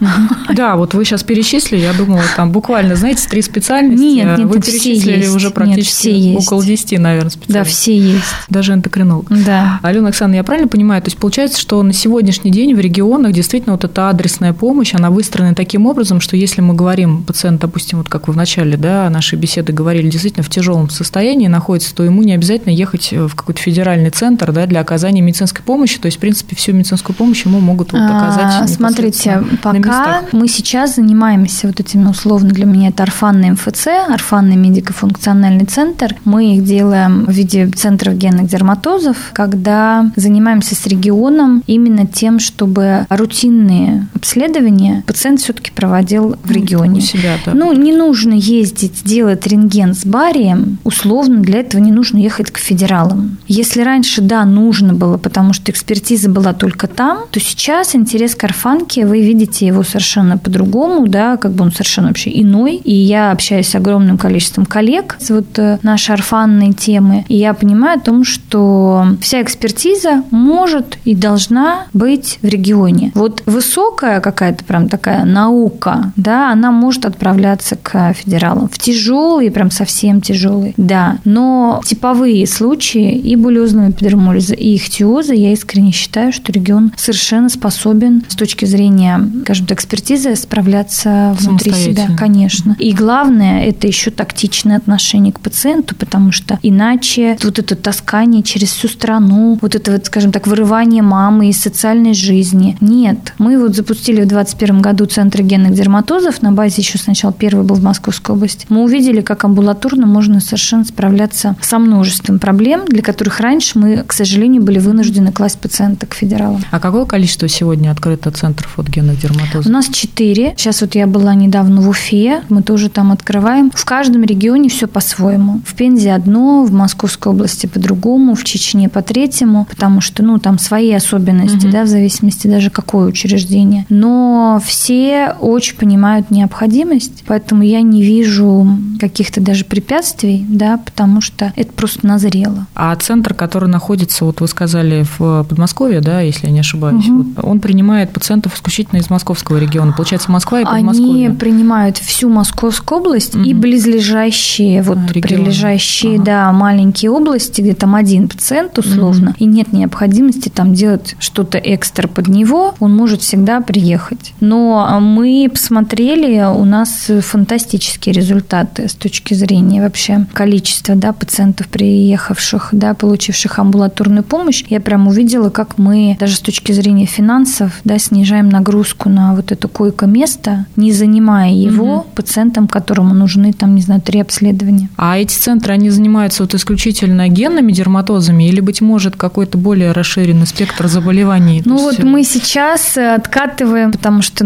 [0.55, 4.03] Да, вот вы сейчас перечислили, я думала, там буквально, знаете, три специальности.
[4.03, 7.55] Нет, нет, вы перечислили уже практически около 10, наверное, специальностей.
[7.55, 8.25] Да, все есть.
[8.49, 9.27] Даже эндокринолог.
[9.29, 9.81] Да.
[9.83, 13.73] Алена Оксана, я правильно понимаю, то есть получается, что на сегодняшний день в регионах действительно
[13.73, 18.09] вот эта адресная помощь, она выстроена таким образом, что если мы говорим, пациент, допустим, вот
[18.09, 22.23] как вы в начале да, нашей беседы говорили, действительно в тяжелом состоянии находится, то ему
[22.23, 26.21] не обязательно ехать в какой-то федеральный центр да, для оказания медицинской помощи, то есть, в
[26.21, 31.79] принципе, всю медицинскую помощь ему могут вот оказать а, Смотрите, пока мы сейчас занимаемся вот
[31.79, 36.17] этими условно для меня это орфанный МФЦ, орфанный медико-функциональный центр.
[36.25, 43.05] Мы их делаем в виде центров генных дерматозов, когда занимаемся с регионом именно тем, чтобы
[43.11, 46.99] рутинные обследования пациент все-таки проводил в регионе.
[46.99, 47.53] У себя, да.
[47.55, 52.59] Ну, не нужно ездить делать рентген с барием, условно, для этого не нужно ехать к
[52.59, 53.39] федералам.
[53.49, 58.45] Если раньше, да, нужно было, потому что экспертиза была только там, то сейчас интерес к
[58.45, 62.77] орфанке, вы видите его совершенно по-другому, да, как бы он совершенно вообще иной.
[62.77, 67.55] И я общаюсь с огромным количеством коллег с вот э, нашей орфанной темы, и я
[67.55, 73.11] понимаю о том, что вся экспертиза может и должна быть в регионе.
[73.15, 78.69] Вот высокая какая-то прям такая наука, да, она может отправляться к федералам.
[78.69, 81.19] В тяжелые, прям совсем тяжелые, да.
[81.25, 88.23] Но типовые случаи и булезного эпидермолиза, и ихтиоза, я искренне считаю, что регион совершенно способен
[88.29, 92.77] с точки зрения, скажем так, экспертизы справляться внутри себя, конечно.
[92.79, 98.69] И главное, это еще тактичное отношение к пациенту, потому что иначе вот это таскание через
[98.73, 102.77] всю страну, вот это вот, скажем так, вырывание мамы из социальной жизни.
[102.81, 103.33] Нет.
[103.39, 107.77] Мы вот запустили в 2021 году центр генных дерматозов на базе еще сначала первый был
[107.77, 108.67] в Московской области.
[108.69, 114.13] Мы увидели, как амбулаторно можно совершенно справляться со множеством проблем, для которых раньше мы, к
[114.13, 116.65] сожалению, были вынуждены класть пациента к федералам.
[116.71, 119.67] А какое количество сегодня открыто центров от генных дерматозов?
[119.67, 120.55] У нас четыре.
[120.57, 123.71] Сейчас вот я была недавно в Уфе, мы тоже там открываем.
[123.75, 125.61] В каждом регионе все по-своему.
[125.67, 130.59] В Пензе одно, в Московской области по-другому, в Чечне по третьему, потому что, ну, там
[130.59, 131.73] свои особенности, угу.
[131.73, 133.87] да, в зависимости даже какое учреждение.
[133.89, 138.67] Но все очень понимают необходимость, поэтому я не вижу
[138.99, 142.67] каких-то даже препятствий, да, потому что это просто назрело.
[142.75, 147.23] А центр, который находится, вот вы сказали, в Подмосковье, да, если я не ошибаюсь, угу.
[147.23, 149.93] вот, он принимает пациентов исключительно из московского региона.
[149.93, 151.29] Получается, Москва и Подмосковье.
[151.29, 153.45] Они принимают всю Московскую область угу.
[153.45, 155.45] и близлежащие, вот Регион.
[155.45, 156.25] прилежащие, ага.
[156.25, 159.37] да, маленькие области, где там один пациент условно, угу.
[159.39, 164.35] и нет необходимости там делать что-то экстра под него, он может всегда приехать.
[164.41, 172.69] Но мы посмотрели, у нас фантастические результаты с точки зрения вообще количества да, пациентов, приехавших,
[172.73, 174.65] да, получивших амбулаторную помощь.
[174.69, 179.53] Я прям увидела, как мы даже с точки зрения финансов да, снижаем нагрузку на вот
[179.53, 182.07] это койко-место, не занимая его угу.
[182.15, 184.89] пациентам, которому нужны, там, не знаю, три обследования.
[184.97, 190.47] А эти центры, они занимаются вот исключительно генными дерматозами или, быть может, какой-то более расширенный
[190.47, 191.63] спектр заболеваний?
[191.65, 194.45] Ну вот мы сейчас откатываем, потому что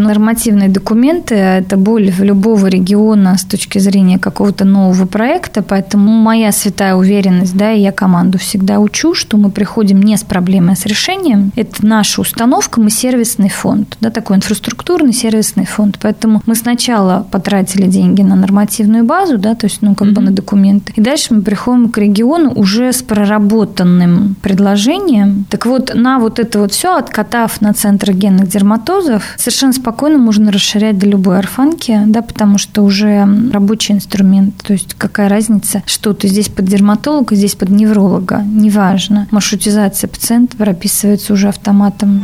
[0.54, 6.94] нормативные документы– это боль любого региона с точки зрения какого-то нового проекта, поэтому моя святая
[6.94, 10.86] уверенность, да, и я команду всегда учу, что мы приходим не с проблемой, а с
[10.86, 11.52] решением.
[11.56, 15.98] Это наша установка, мы сервисный фонд, да, такой инфраструктурный сервисный фонд.
[16.00, 20.12] Поэтому мы сначала потратили деньги на нормативную базу, да, то есть, ну, как mm-hmm.
[20.12, 20.92] бы на документы.
[20.96, 25.46] И дальше мы приходим к региону уже с проработанным предложением.
[25.50, 30.43] Так вот, на вот это вот все, откатав на центр генных дерматозов, совершенно спокойно можно
[30.48, 34.56] расширять до любой орфанки, да, потому что уже рабочий инструмент.
[34.62, 39.28] То есть какая разница, что ты здесь под дерматолога, здесь под невролога, неважно.
[39.30, 42.22] Маршрутизация пациента прописывается уже автоматом.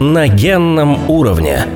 [0.00, 1.66] На генном уровне.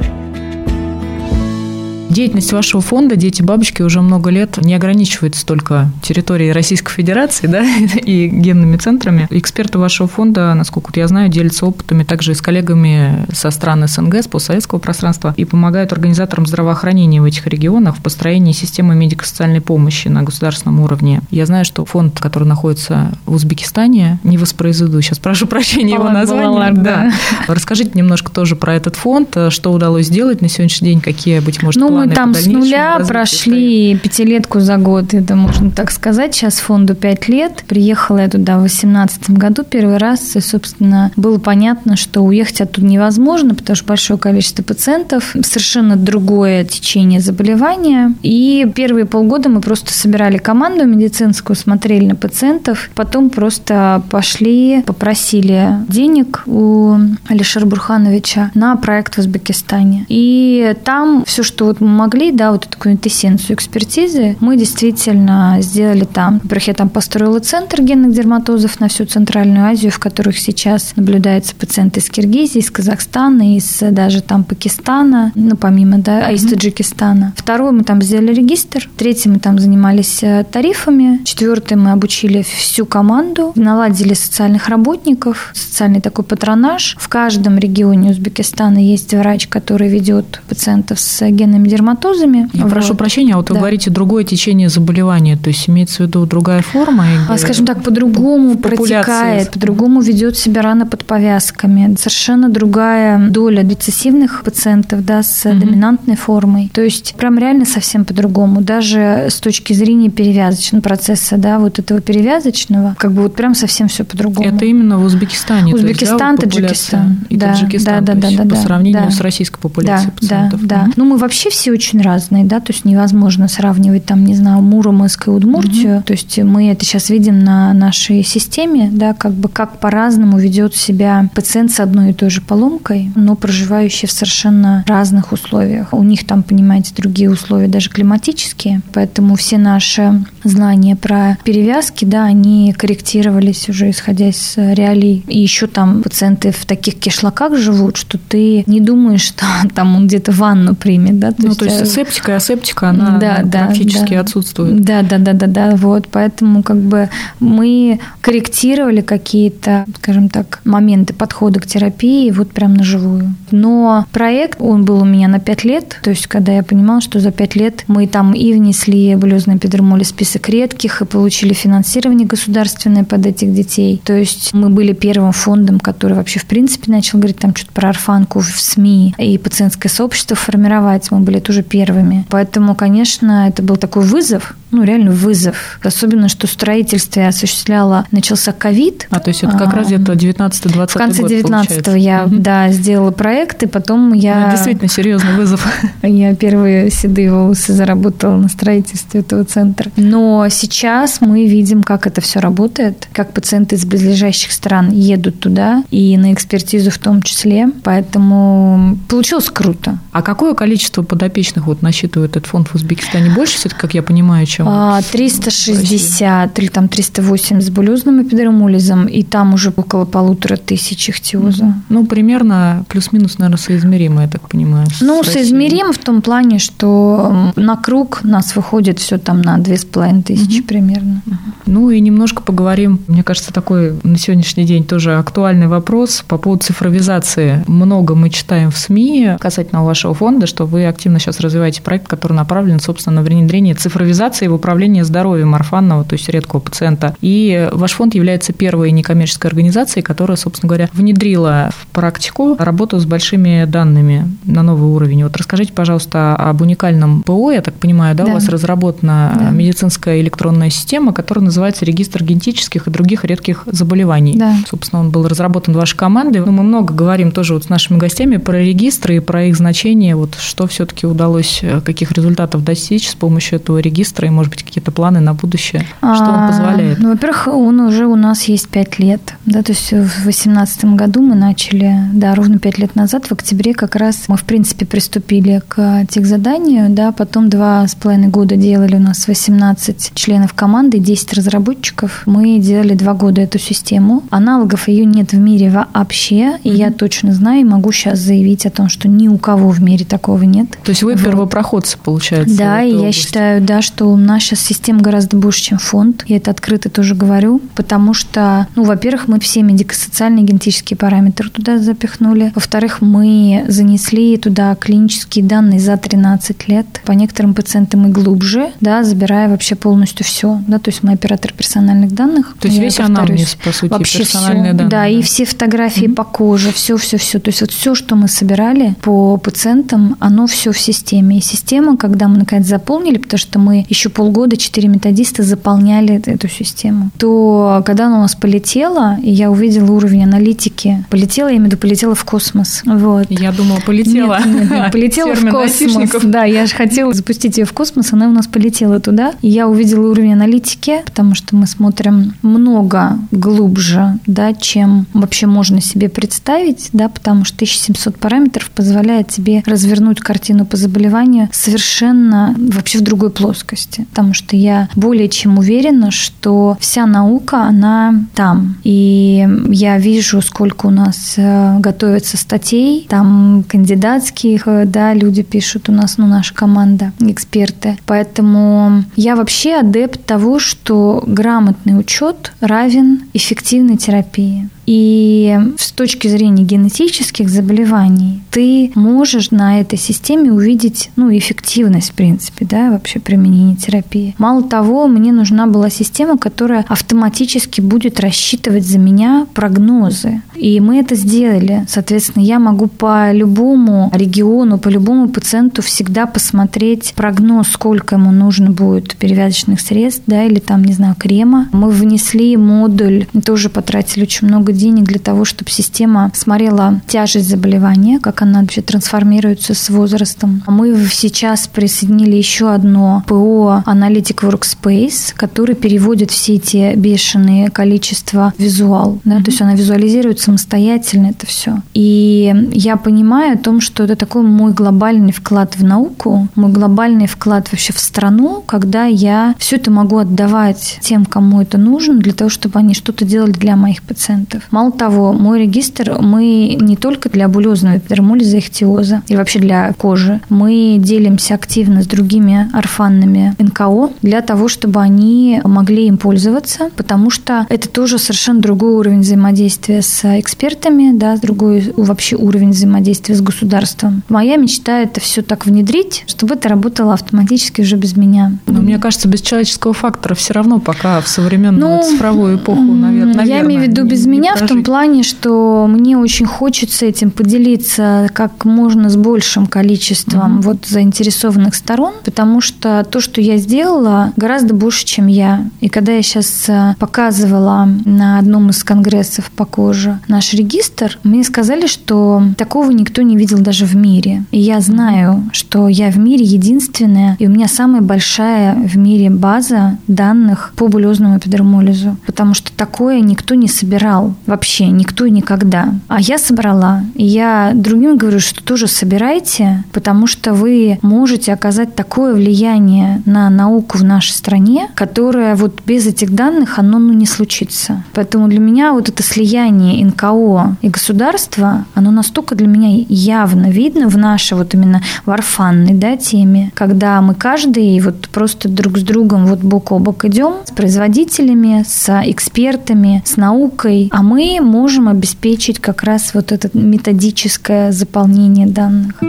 [2.16, 7.62] Деятельность вашего фонда «Дети бабочки» уже много лет не ограничивается только территорией Российской Федерации да,
[7.62, 9.26] и генными центрами.
[9.28, 14.14] Эксперты вашего фонда, насколько я знаю, делятся опытами также и с коллегами со стран СНГ,
[14.22, 20.08] с постсоветского пространства и помогают организаторам здравоохранения в этих регионах в построении системы медико-социальной помощи
[20.08, 21.20] на государственном уровне.
[21.30, 26.72] Я знаю, что фонд, который находится в Узбекистане, не воспроизведу, сейчас прошу прощения его название.
[26.72, 27.12] Да.
[27.46, 31.78] Расскажите немножко тоже про этот фонд, что удалось сделать на сегодняшний день, какие, быть может,
[31.78, 34.02] ну, планы там с нуля прошли стоит.
[34.02, 36.34] пятилетку за год, это можно так сказать.
[36.34, 37.64] Сейчас фонду пять лет.
[37.66, 42.86] Приехала я туда в 2018 году первый раз, и, собственно, было понятно, что уехать оттуда
[42.86, 48.14] невозможно, потому что большое количество пациентов, совершенно другое течение заболевания.
[48.22, 55.70] И первые полгода мы просто собирали команду медицинскую, смотрели на пациентов, потом просто пошли, попросили
[55.88, 56.96] денег у
[57.28, 60.06] Алишера Бурхановича на проект в Узбекистане.
[60.08, 66.40] И там все, что вот могли, да, вот эту квинтэссенцию экспертизы мы действительно сделали там.
[66.42, 71.54] Во-первых, я там построила центр генных дерматозов на всю Центральную Азию, в которых сейчас наблюдаются
[71.54, 77.32] пациенты из Киргизии, из Казахстана, из даже там Пакистана, ну, помимо, да, а из Таджикистана.
[77.36, 78.88] Второй мы там сделали регистр.
[78.96, 81.20] Третий мы там занимались э, тарифами.
[81.24, 86.96] Четвертый мы обучили всю команду, наладили социальных работников, социальный такой патронаж.
[86.98, 92.48] В каждом регионе Узбекистана есть врач, который ведет пациентов с генными дерматозами.
[92.52, 92.72] Я вот.
[92.72, 93.54] прошу прощения, а вот да.
[93.54, 97.04] вы говорите другое течение заболевания, то есть имеется в виду другая форма?
[97.28, 101.94] А, скажем так, по-другому протекает, по-другому ведет себя рана под повязками.
[101.98, 105.58] Совершенно другая доля рецессивных пациентов да, с угу.
[105.58, 106.70] доминантной формой.
[106.72, 108.62] То есть прям реально совсем по-другому.
[108.62, 113.88] Даже с точки зрения перевязочного процесса, да, вот этого перевязочного, как бы вот прям совсем
[113.88, 114.48] все по-другому.
[114.48, 115.74] Это именно в Узбекистане.
[115.74, 117.18] Узбекистан, есть, да, Таджикистан.
[117.28, 118.04] И да, Таджикистан.
[118.04, 119.10] Да, да, да, да, по сравнению да.
[119.10, 120.66] с российской популяцией да, пациентов.
[120.66, 120.92] Да, да.
[120.96, 125.28] Ну, мы вообще все очень разные, да, то есть невозможно сравнивать там, не знаю, Муромск
[125.28, 125.98] и Удмуртию.
[125.98, 126.02] Угу.
[126.04, 130.74] То есть мы это сейчас видим на нашей системе, да, как бы как по-разному ведет
[130.74, 135.92] себя пациент с одной и той же поломкой, но проживающий в совершенно разных условиях.
[135.92, 142.24] У них там, понимаете, другие условия, даже климатические, поэтому все наши знания про перевязки, да,
[142.24, 145.24] они корректировались уже исходя из реалий.
[145.26, 150.06] И еще там пациенты в таких кишлаках живут, что ты не думаешь, что там он
[150.06, 151.32] где-то ванну примет, да.
[151.32, 154.80] То ну, то есть э, септика и асептика, она да, практически да, отсутствует.
[154.82, 157.08] Да, да, да, да, да, вот, поэтому как бы
[157.40, 163.34] мы корректировали какие-то, скажем так, моменты подхода к терапии вот прям на живую.
[163.50, 167.20] Но проект, он был у меня на 5 лет, то есть когда я понимала, что
[167.20, 172.26] за 5 лет мы там и внесли булезный эпидермоль в список редких, и получили финансирование
[172.26, 174.00] государственное под этих детей.
[174.04, 177.90] То есть мы были первым фондом, который вообще в принципе начал говорить там что-то про
[177.90, 181.10] орфанку в СМИ и пациентское сообщество формировать.
[181.10, 182.26] Мы были тоже первыми.
[182.28, 185.78] Поэтому, конечно, это был такой вызов, ну, реально вызов.
[185.82, 189.06] Особенно, что строительство осуществляла, начался ковид.
[189.10, 192.36] А, то есть это как а, раз где-то 19-20 год, В конце 19-го я, угу.
[192.38, 194.46] да, сделала проект, и потом я...
[194.46, 195.66] Ну, действительно серьезный вызов.
[196.02, 199.90] Я первые седые волосы заработала на строительстве этого центра.
[199.96, 205.84] Но сейчас мы видим, как это все работает, как пациенты из близлежащих стран едут туда,
[205.90, 207.68] и на экспертизу в том числе.
[207.82, 209.98] Поэтому получилось круто.
[210.12, 211.35] А какое количество подопечных
[211.66, 213.30] вот насчитывает этот фонд в Узбекистане?
[213.30, 215.02] Больше все-таки, как я понимаю, чем чем?
[215.12, 221.74] 360 или там 308 с булезным эпидермолизом, и там уже около полутора тысяч ихтиоза.
[221.88, 224.86] Ну, примерно плюс-минус, наверное, соизмеримо, я так понимаю.
[225.00, 229.84] Ну, соизмеримо в том плане, что на круг нас выходит все там на две с
[229.84, 230.68] половиной тысячи угу.
[230.68, 231.22] примерно.
[231.66, 236.62] Ну и немножко поговорим, мне кажется, такой на сегодняшний день тоже актуальный вопрос по поводу
[236.62, 237.64] цифровизации.
[237.66, 242.34] Много мы читаем в СМИ касательно вашего фонда, что вы активно сейчас развиваете проект, который
[242.34, 247.16] направлен, собственно, на внедрение цифровизации в управление здоровьем орфанного, то есть редкого пациента.
[247.20, 253.06] И ваш фонд является первой некоммерческой организацией, которая, собственно говоря, внедрила в практику работу с
[253.06, 255.24] большими данными на новый уровень.
[255.24, 257.50] Вот расскажите, пожалуйста, об уникальном ПО.
[257.50, 258.30] Я так понимаю, да, да.
[258.30, 259.50] у вас разработана да.
[259.50, 264.36] медицинская электронная система, которая называется регистр генетических и других редких заболеваний.
[264.36, 264.54] Да.
[264.68, 266.42] Собственно, он был разработан вашей командой.
[266.44, 270.14] Мы много говорим тоже вот с нашими гостями про регистры и про их значение.
[270.14, 274.62] Вот что все-таки удалось, э, каких результатов достичь с помощью этого регистра и может быть,
[274.62, 275.84] какие-то планы на будущее?
[275.98, 276.98] Что он а, позволяет?
[276.98, 279.34] Ну, во-первых, он уже у нас есть пять лет.
[279.46, 283.74] Да, то есть в 2018 году мы начали, да, ровно пять лет назад, в октябре
[283.74, 288.96] как раз мы, в принципе, приступили к техзаданию, да, потом два с половиной года делали
[288.96, 292.22] у нас 18 членов команды, 10 разработчиков.
[292.26, 294.22] Мы делали два года эту систему.
[294.30, 296.76] Аналогов ее нет в мире вообще, и mm-hmm.
[296.76, 300.04] я точно знаю и могу сейчас заявить о том, что ни у кого в мире
[300.04, 300.76] такого нет.
[300.82, 301.24] То есть вы вот.
[301.24, 302.56] первопроходцы, получается?
[302.56, 306.24] Да, и я считаю, да, что наша система гораздо больше, чем фонд.
[306.26, 311.78] Я это открыто тоже говорю, потому что, ну, во-первых, мы все медико-социальные генетические параметры туда
[311.78, 312.50] запихнули.
[312.54, 316.86] Во-вторых, мы занесли туда клинические данные за 13 лет.
[317.04, 320.60] По некоторым пациентам и глубже, да, забирая вообще полностью все.
[320.66, 322.56] Да, то есть мы оператор персональных данных.
[322.58, 324.90] То есть весь анамнез, по сути, вообще персональные все, данные.
[324.90, 326.14] Да, и все фотографии mm-hmm.
[326.14, 327.38] по коже, все-все-все.
[327.38, 331.38] То есть вот все, что мы собирали по пациентам, оно все в системе.
[331.38, 336.48] И система, когда мы наконец заполнили, потому что мы еще полгода четыре методиста заполняли эту
[336.48, 337.10] систему.
[337.18, 341.72] То когда она у нас полетела, и я увидела уровень аналитики, полетела, я имею в
[341.72, 342.82] виду, полетела в космос.
[342.84, 343.26] Вот.
[343.30, 344.38] Я думала, полетела.
[344.44, 346.10] Нет, нет, нет, полетела в космос.
[346.22, 349.32] Да, я же хотела запустить ее в космос, она у нас полетела туда.
[349.42, 355.80] И я увидела уровень аналитики, потому что мы смотрим много глубже, да, чем вообще можно
[355.80, 362.98] себе представить, да, потому что 1700 параметров позволяет тебе развернуть картину по заболеванию совершенно вообще
[362.98, 368.76] в другой плоскости потому что я более чем уверена, что вся наука, она там.
[368.82, 375.90] И я вижу, сколько у нас э, готовится статей, там кандидатских, э, да, люди пишут
[375.90, 377.98] у нас, ну, наша команда, эксперты.
[378.06, 384.70] Поэтому я вообще адепт того, что грамотный учет равен эффективной терапии.
[384.86, 392.14] И с точки зрения генетических заболеваний ты можешь на этой системе увидеть ну, эффективность, в
[392.14, 394.34] принципе, да, вообще применения терапии.
[394.38, 400.42] Мало того, мне нужна была система, которая автоматически будет рассчитывать за меня прогнозы.
[400.54, 401.84] И мы это сделали.
[401.88, 408.70] Соответственно, я могу по любому региону, по любому пациенту всегда посмотреть прогноз, сколько ему нужно
[408.70, 411.68] будет перевязочных средств, да, или там, не знаю, крема.
[411.72, 418.18] Мы внесли модуль, тоже потратили очень много денег для того, чтобы система смотрела тяжесть заболевания,
[418.20, 420.62] как она вообще трансформируется с возрастом.
[420.66, 429.20] Мы сейчас присоединили еще одно ПО Analytic Workspace, который переводит все эти бешеные количества визуал.
[429.24, 429.44] Да, mm-hmm.
[429.44, 431.82] То есть она визуализирует самостоятельно это все.
[431.94, 437.26] И я понимаю о том, что это такой мой глобальный вклад в науку, мой глобальный
[437.26, 442.32] вклад вообще в страну, когда я все это могу отдавать тем, кому это нужно, для
[442.32, 444.62] того, чтобы они что-то делали для моих пациентов.
[444.70, 450.40] Мало того, мой регистр мы не только для булезного эпидермолиза ихтиоза, и вообще для кожи.
[450.48, 457.30] Мы делимся активно с другими орфанными НКО для того, чтобы они могли им пользоваться, потому
[457.30, 463.40] что это тоже совершенно другой уровень взаимодействия с экспертами, да, другой вообще уровень взаимодействия с
[463.40, 464.22] государством.
[464.28, 468.52] Моя мечта– это все так внедрить, чтобы это работало автоматически уже без меня.
[468.66, 473.44] Но мне кажется, без человеческого фактора все равно пока в современную ну, цифровую эпоху, наверное,
[473.44, 478.28] Я имею в виду без меня в том плане, что мне очень хочется этим поделиться
[478.32, 480.62] как можно с большим количеством mm-hmm.
[480.62, 485.68] вот заинтересованных сторон, потому что то, что я сделала, гораздо больше, чем я.
[485.80, 491.44] И когда я сейчас э, показывала на одном из конгрессов по коже наш регистр, мне
[491.44, 494.44] сказали, что такого никто не видел даже в мире.
[494.50, 499.30] И я знаю, что я в мире единственная, и у меня самая большая в мире
[499.30, 505.94] база данных по булезному эпидермолизу, потому что такое никто не собирал вообще, никто и никогда.
[506.08, 507.02] А я собрала.
[507.14, 513.50] И я другим говорю, что тоже собирайте, потому что вы можете оказать такое влияние на
[513.50, 518.04] науку в нашей стране, которое вот без этих данных оно ну, не случится.
[518.12, 524.08] Поэтому для меня вот это слияние НКО и государства, оно настолько для меня явно видно
[524.08, 529.46] в нашей вот именно варфанной да, теме, когда мы каждый вот просто друг с другом
[529.46, 535.78] вот бок о бок идем с производителями, с экспертами, с наукой, а мы можем обеспечить
[535.78, 539.22] как раз вот это методическое заполнение данных.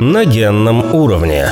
[0.00, 1.46] На генном уровне.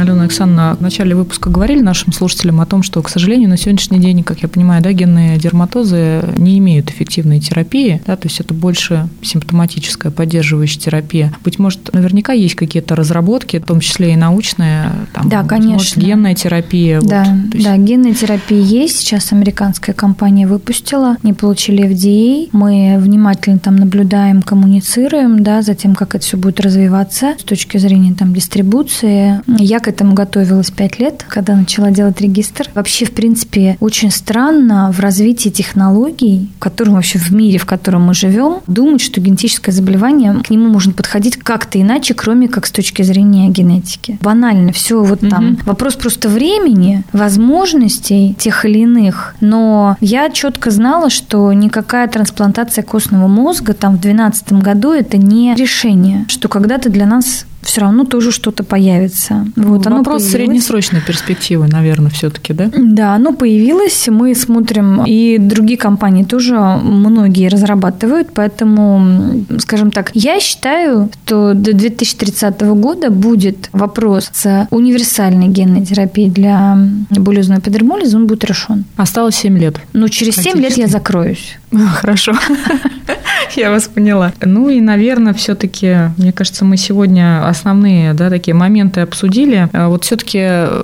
[0.00, 3.98] Алена Александровна, в начале выпуска говорили нашим слушателям о том, что, к сожалению, на сегодняшний
[3.98, 8.54] день, как я понимаю, да, генные дерматозы не имеют эффективной терапии, да, то есть это
[8.54, 11.34] больше симптоматическая поддерживающая терапия.
[11.44, 15.72] Быть может, наверняка есть какие-то разработки, в том числе и научные, там, да, конечно.
[15.72, 17.00] Может, генная терапия.
[17.00, 17.66] Да, вот, есть...
[17.66, 18.98] да, генная терапия есть.
[18.98, 22.48] Сейчас американская компания выпустила, не получили FDA.
[22.52, 27.78] Мы внимательно там наблюдаем, коммуницируем, да, за тем, как это все будет развиваться с точки
[27.78, 29.40] зрения там дистрибуции.
[29.46, 32.68] Я к этому готовилась пять лет, когда начала делать регистр.
[32.74, 38.04] Вообще, в принципе, очень странно в развитии технологий, в котором вообще в мире, в котором
[38.04, 42.70] мы живем, думать, что генетическое заболевание, к нему можно подходить как-то иначе, кроме как с
[42.70, 44.18] точки зрения генетики.
[44.22, 45.52] Банально, все вот там.
[45.52, 45.62] Угу.
[45.66, 49.34] Вопрос просто времени, возможностей тех или иных.
[49.40, 55.54] Но я четко знала, что никакая трансплантация костного мозга там в 2012 году это не
[55.54, 59.46] решение, что когда-то для нас все равно тоже что-то появится.
[59.56, 60.32] Вот, оно Вопрос появилось.
[60.32, 62.70] среднесрочной перспективы, наверное, все-таки, да?
[62.76, 70.40] Да, оно появилось, мы смотрим, и другие компании тоже многие разрабатывают, поэтому, скажем так, я
[70.40, 76.76] считаю, что до 2030 года будет вопрос с универсальной генной терапией для
[77.10, 78.84] булезного эпидермолиза, он будет решен.
[78.96, 79.76] Осталось 7 лет.
[79.92, 81.58] Ну, через 7 лет я закроюсь.
[81.72, 82.32] Хорошо.
[83.56, 84.32] Я вас поняла.
[84.40, 89.68] Ну и, наверное, все-таки, мне кажется, мы сегодня основные да, такие моменты обсудили.
[89.72, 90.38] А вот все-таки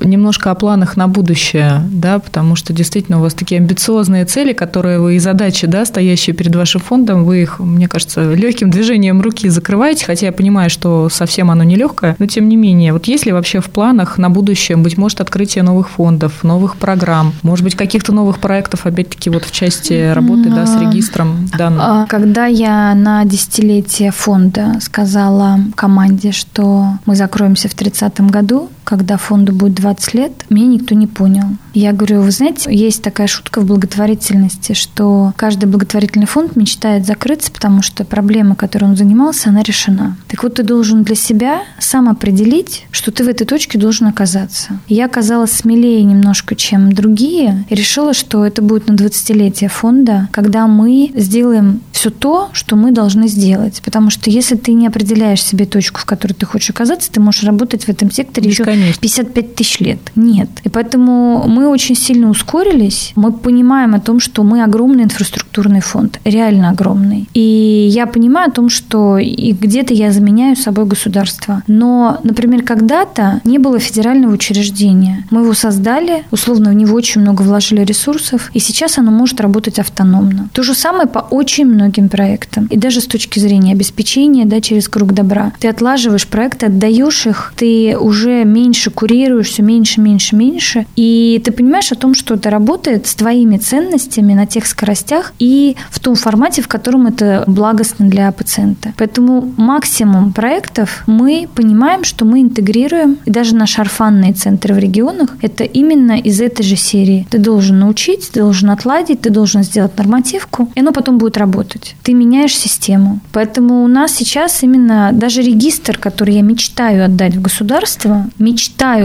[0.05, 5.01] немножко о планах на будущее, да, потому что действительно у вас такие амбициозные цели, которые
[5.01, 9.49] вы и задачи, да, стоящие перед вашим фондом, вы их, мне кажется, легким движением руки
[9.49, 13.32] закрываете, хотя я понимаю, что совсем оно нелегкое, но тем не менее, вот есть ли
[13.32, 18.12] вообще в планах на будущее, быть может, открытие новых фондов, новых программ, может быть, каких-то
[18.12, 21.83] новых проектов, опять-таки, вот в части работы, да, с регистром данных?
[21.85, 29.18] А, когда я на десятилетие фонда сказала команде, что мы закроемся в 30 году, когда
[29.18, 31.45] фонду будет 20 лет, меня никто не понял.
[31.74, 37.53] Я говорю, вы знаете, есть такая шутка в благотворительности, что каждый благотворительный фонд мечтает закрыться,
[37.53, 40.16] потому что проблема, которой он занимался, она решена.
[40.26, 44.80] Так вот, ты должен для себя сам определить, что ты в этой точке должен оказаться.
[44.89, 50.66] Я оказалась смелее немножко, чем другие, и решила, что это будет на 20-летие фонда, когда
[50.66, 53.82] мы сделаем все то, что мы должны сделать.
[53.84, 57.45] Потому что если ты не определяешь себе точку, в которой ты хочешь оказаться, ты можешь
[57.45, 58.64] работать в этом секторе еще
[59.01, 59.99] 55 тысяч лет.
[60.16, 60.49] Нет.
[60.64, 63.12] И поэтому мы очень сильно ускорились.
[63.16, 66.20] Мы понимаем о том, что мы огромный инфраструктурный фонд.
[66.24, 67.29] Реально огромный.
[67.35, 71.62] И я понимаю о том, что и где-то я заменяю собой государство.
[71.66, 75.26] Но, например, когда-то не было федерального учреждения.
[75.31, 79.79] Мы его создали, условно в него очень много вложили ресурсов, и сейчас оно может работать
[79.79, 80.49] автономно.
[80.53, 82.66] То же самое по очень многим проектам.
[82.66, 85.53] И даже с точки зрения обеспечения, да, через круг добра.
[85.59, 90.87] Ты отлаживаешь проекты, отдаешь их, ты уже меньше курируешь, все меньше, меньше, меньше.
[90.95, 95.75] И ты понимаешь о том, что это работает с твоими ценностями на тех скоростях и
[95.91, 98.93] в том формате, в котором это благостно для пациента.
[98.99, 105.31] Поэтому максимум проектов мы понимаем, что мы интегрируем, и даже наши орфанные центры в регионах,
[105.41, 107.27] это именно из этой же серии.
[107.31, 111.95] Ты должен научить, ты должен отладить, ты должен сделать нормативку, и оно потом будет работать.
[112.03, 113.21] Ты меняешь систему.
[113.33, 118.57] Поэтому у нас сейчас именно даже регистр, который я мечтаю отдать в государство, мечтаю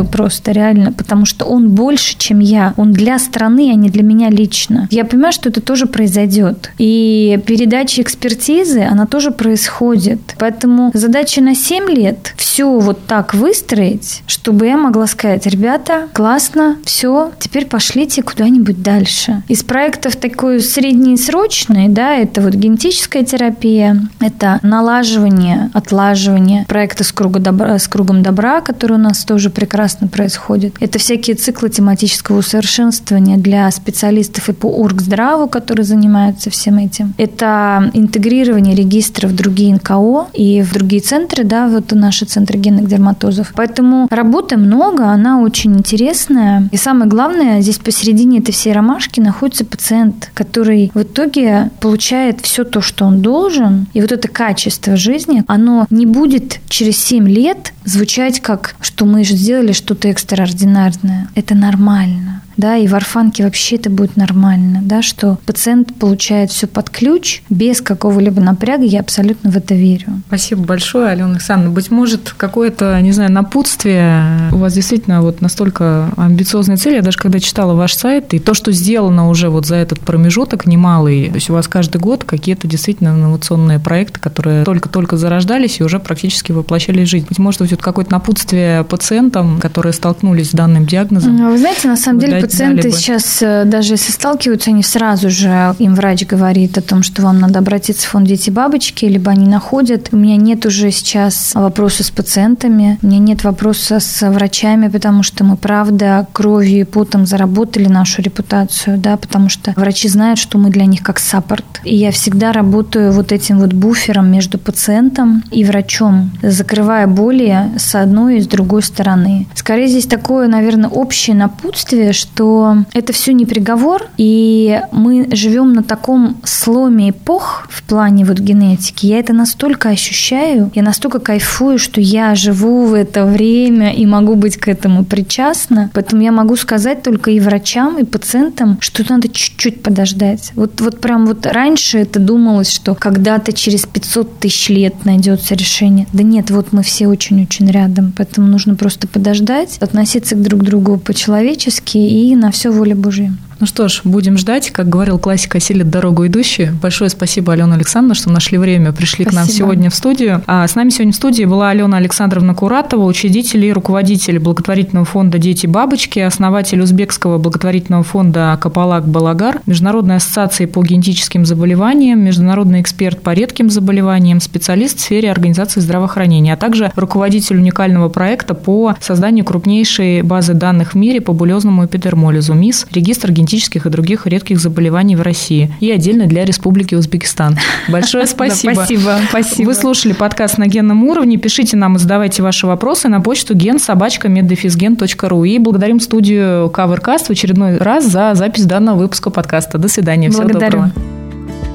[0.03, 2.73] просто реально, потому что он больше, чем я.
[2.77, 4.87] Он для страны, а не для меня лично.
[4.91, 6.71] Я понимаю, что это тоже произойдет.
[6.77, 10.35] И передача экспертизы, она тоже происходит.
[10.37, 16.77] Поэтому задача на 7 лет все вот так выстроить, чтобы я могла сказать, ребята, классно,
[16.85, 19.43] все, теперь пошлите куда-нибудь дальше.
[19.47, 27.39] Из проектов такой среднесрочный, да, это вот генетическая терапия, это налаживание, отлаживание проекта с, круга
[27.39, 30.75] добра, с кругом добра, который у нас тоже прекрасно происходит.
[30.79, 37.15] Это всякие циклы тематического усовершенствования для специалистов и по Оргздраву, которые занимаются всем этим.
[37.17, 42.87] Это интегрирование регистров в другие НКО и в другие центры, да, вот наши центры генных
[42.87, 43.53] дерматозов.
[43.55, 46.69] Поэтому работы много, она очень интересная.
[46.71, 52.65] И самое главное, здесь посередине этой всей ромашки находится пациент, который в итоге получает все
[52.65, 53.87] то, что он должен.
[53.95, 59.22] И вот это качество жизни, оно не будет через 7 лет звучать как, что мы
[59.23, 61.29] же сделали что-то экстраординарное.
[61.35, 66.67] Это нормально да, и в орфанке вообще это будет нормально, да, что пациент получает все
[66.67, 70.21] под ключ без какого-либо напряга, я абсолютно в это верю.
[70.27, 71.73] Спасибо большое, Алена Александровна.
[71.73, 77.17] Быть может, какое-то, не знаю, напутствие, у вас действительно вот настолько амбициозные цели, я даже
[77.17, 81.35] когда читала ваш сайт, и то, что сделано уже вот за этот промежуток немалый, то
[81.35, 86.51] есть у вас каждый год какие-то действительно инновационные проекты, которые только-только зарождались и уже практически
[86.51, 87.25] воплощались в жизнь.
[87.27, 91.49] Быть может, вот какое-то напутствие пациентам, которые столкнулись с данным диагнозом?
[91.49, 95.95] Вы знаете, на самом деле пациенты сейчас, э, даже если сталкиваются, они сразу же, им
[95.95, 100.09] врач говорит о том, что вам надо обратиться в фонд «Дети бабочки», либо они находят.
[100.11, 105.23] У меня нет уже сейчас вопроса с пациентами, у меня нет вопроса с врачами, потому
[105.23, 110.57] что мы, правда, кровью и потом заработали нашу репутацию, да, потому что врачи знают, что
[110.57, 111.65] мы для них как саппорт.
[111.83, 117.95] И я всегда работаю вот этим вот буфером между пациентом и врачом, закрывая боли с
[117.95, 119.47] одной и с другой стороны.
[119.55, 125.73] Скорее здесь такое, наверное, общее напутствие, что что это все не приговор, и мы живем
[125.73, 129.05] на таком сломе эпох в плане вот генетики.
[129.05, 134.33] Я это настолько ощущаю, я настолько кайфую, что я живу в это время и могу
[134.33, 135.91] быть к этому причастна.
[135.93, 140.53] Поэтому я могу сказать только и врачам, и пациентам, что надо чуть-чуть подождать.
[140.55, 146.07] Вот, вот прям вот раньше это думалось, что когда-то через 500 тысяч лет найдется решение.
[146.13, 150.97] Да нет, вот мы все очень-очень рядом, поэтому нужно просто подождать, относиться к друг другу
[150.97, 153.33] по-человечески и и на все воля Божия.
[153.63, 154.71] Ну что ж, будем ждать.
[154.71, 156.73] Как говорил классик, осилит дорогу идущие.
[156.81, 159.29] Большое спасибо, Алена Александровна, что нашли время, пришли спасибо.
[159.29, 160.43] к нам сегодня в студию.
[160.47, 165.37] А с нами сегодня в студии была Алена Александровна Куратова, учредитель и руководитель благотворительного фонда
[165.37, 173.21] «Дети бабочки», основатель узбекского благотворительного фонда «Капалак Балагар», Международной ассоциации по генетическим заболеваниям, международный эксперт
[173.21, 179.45] по редким заболеваниям, специалист в сфере организации здравоохранения, а также руководитель уникального проекта по созданию
[179.45, 184.59] крупнейшей базы данных в мире по булезному эпидермолизу МИС, регистр генетических генетических и других редких
[184.59, 187.57] заболеваний в России и отдельно для Республики Узбекистан.
[187.87, 188.73] Большое спасибо.
[188.73, 189.67] Спасибо, спасибо.
[189.67, 191.37] Вы слушали подкаст на генном уровне.
[191.37, 197.77] Пишите нам и задавайте ваши вопросы на почту gensobachka.meddefisgen.ru и благодарим студию Covercast в очередной
[197.77, 199.77] раз за запись данного выпуска подкаста.
[199.77, 200.29] До свидания.
[200.29, 200.71] Всего Благодарю.
[200.71, 200.91] доброго.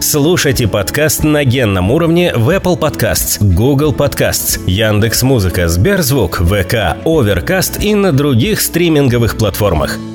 [0.00, 7.94] Слушайте подкаст на генном уровне в Apple Podcasts, Google Podcasts, Яндекс.Музыка, Сберзвук, ВК, Overcast и
[7.94, 9.98] на других стриминговых платформах–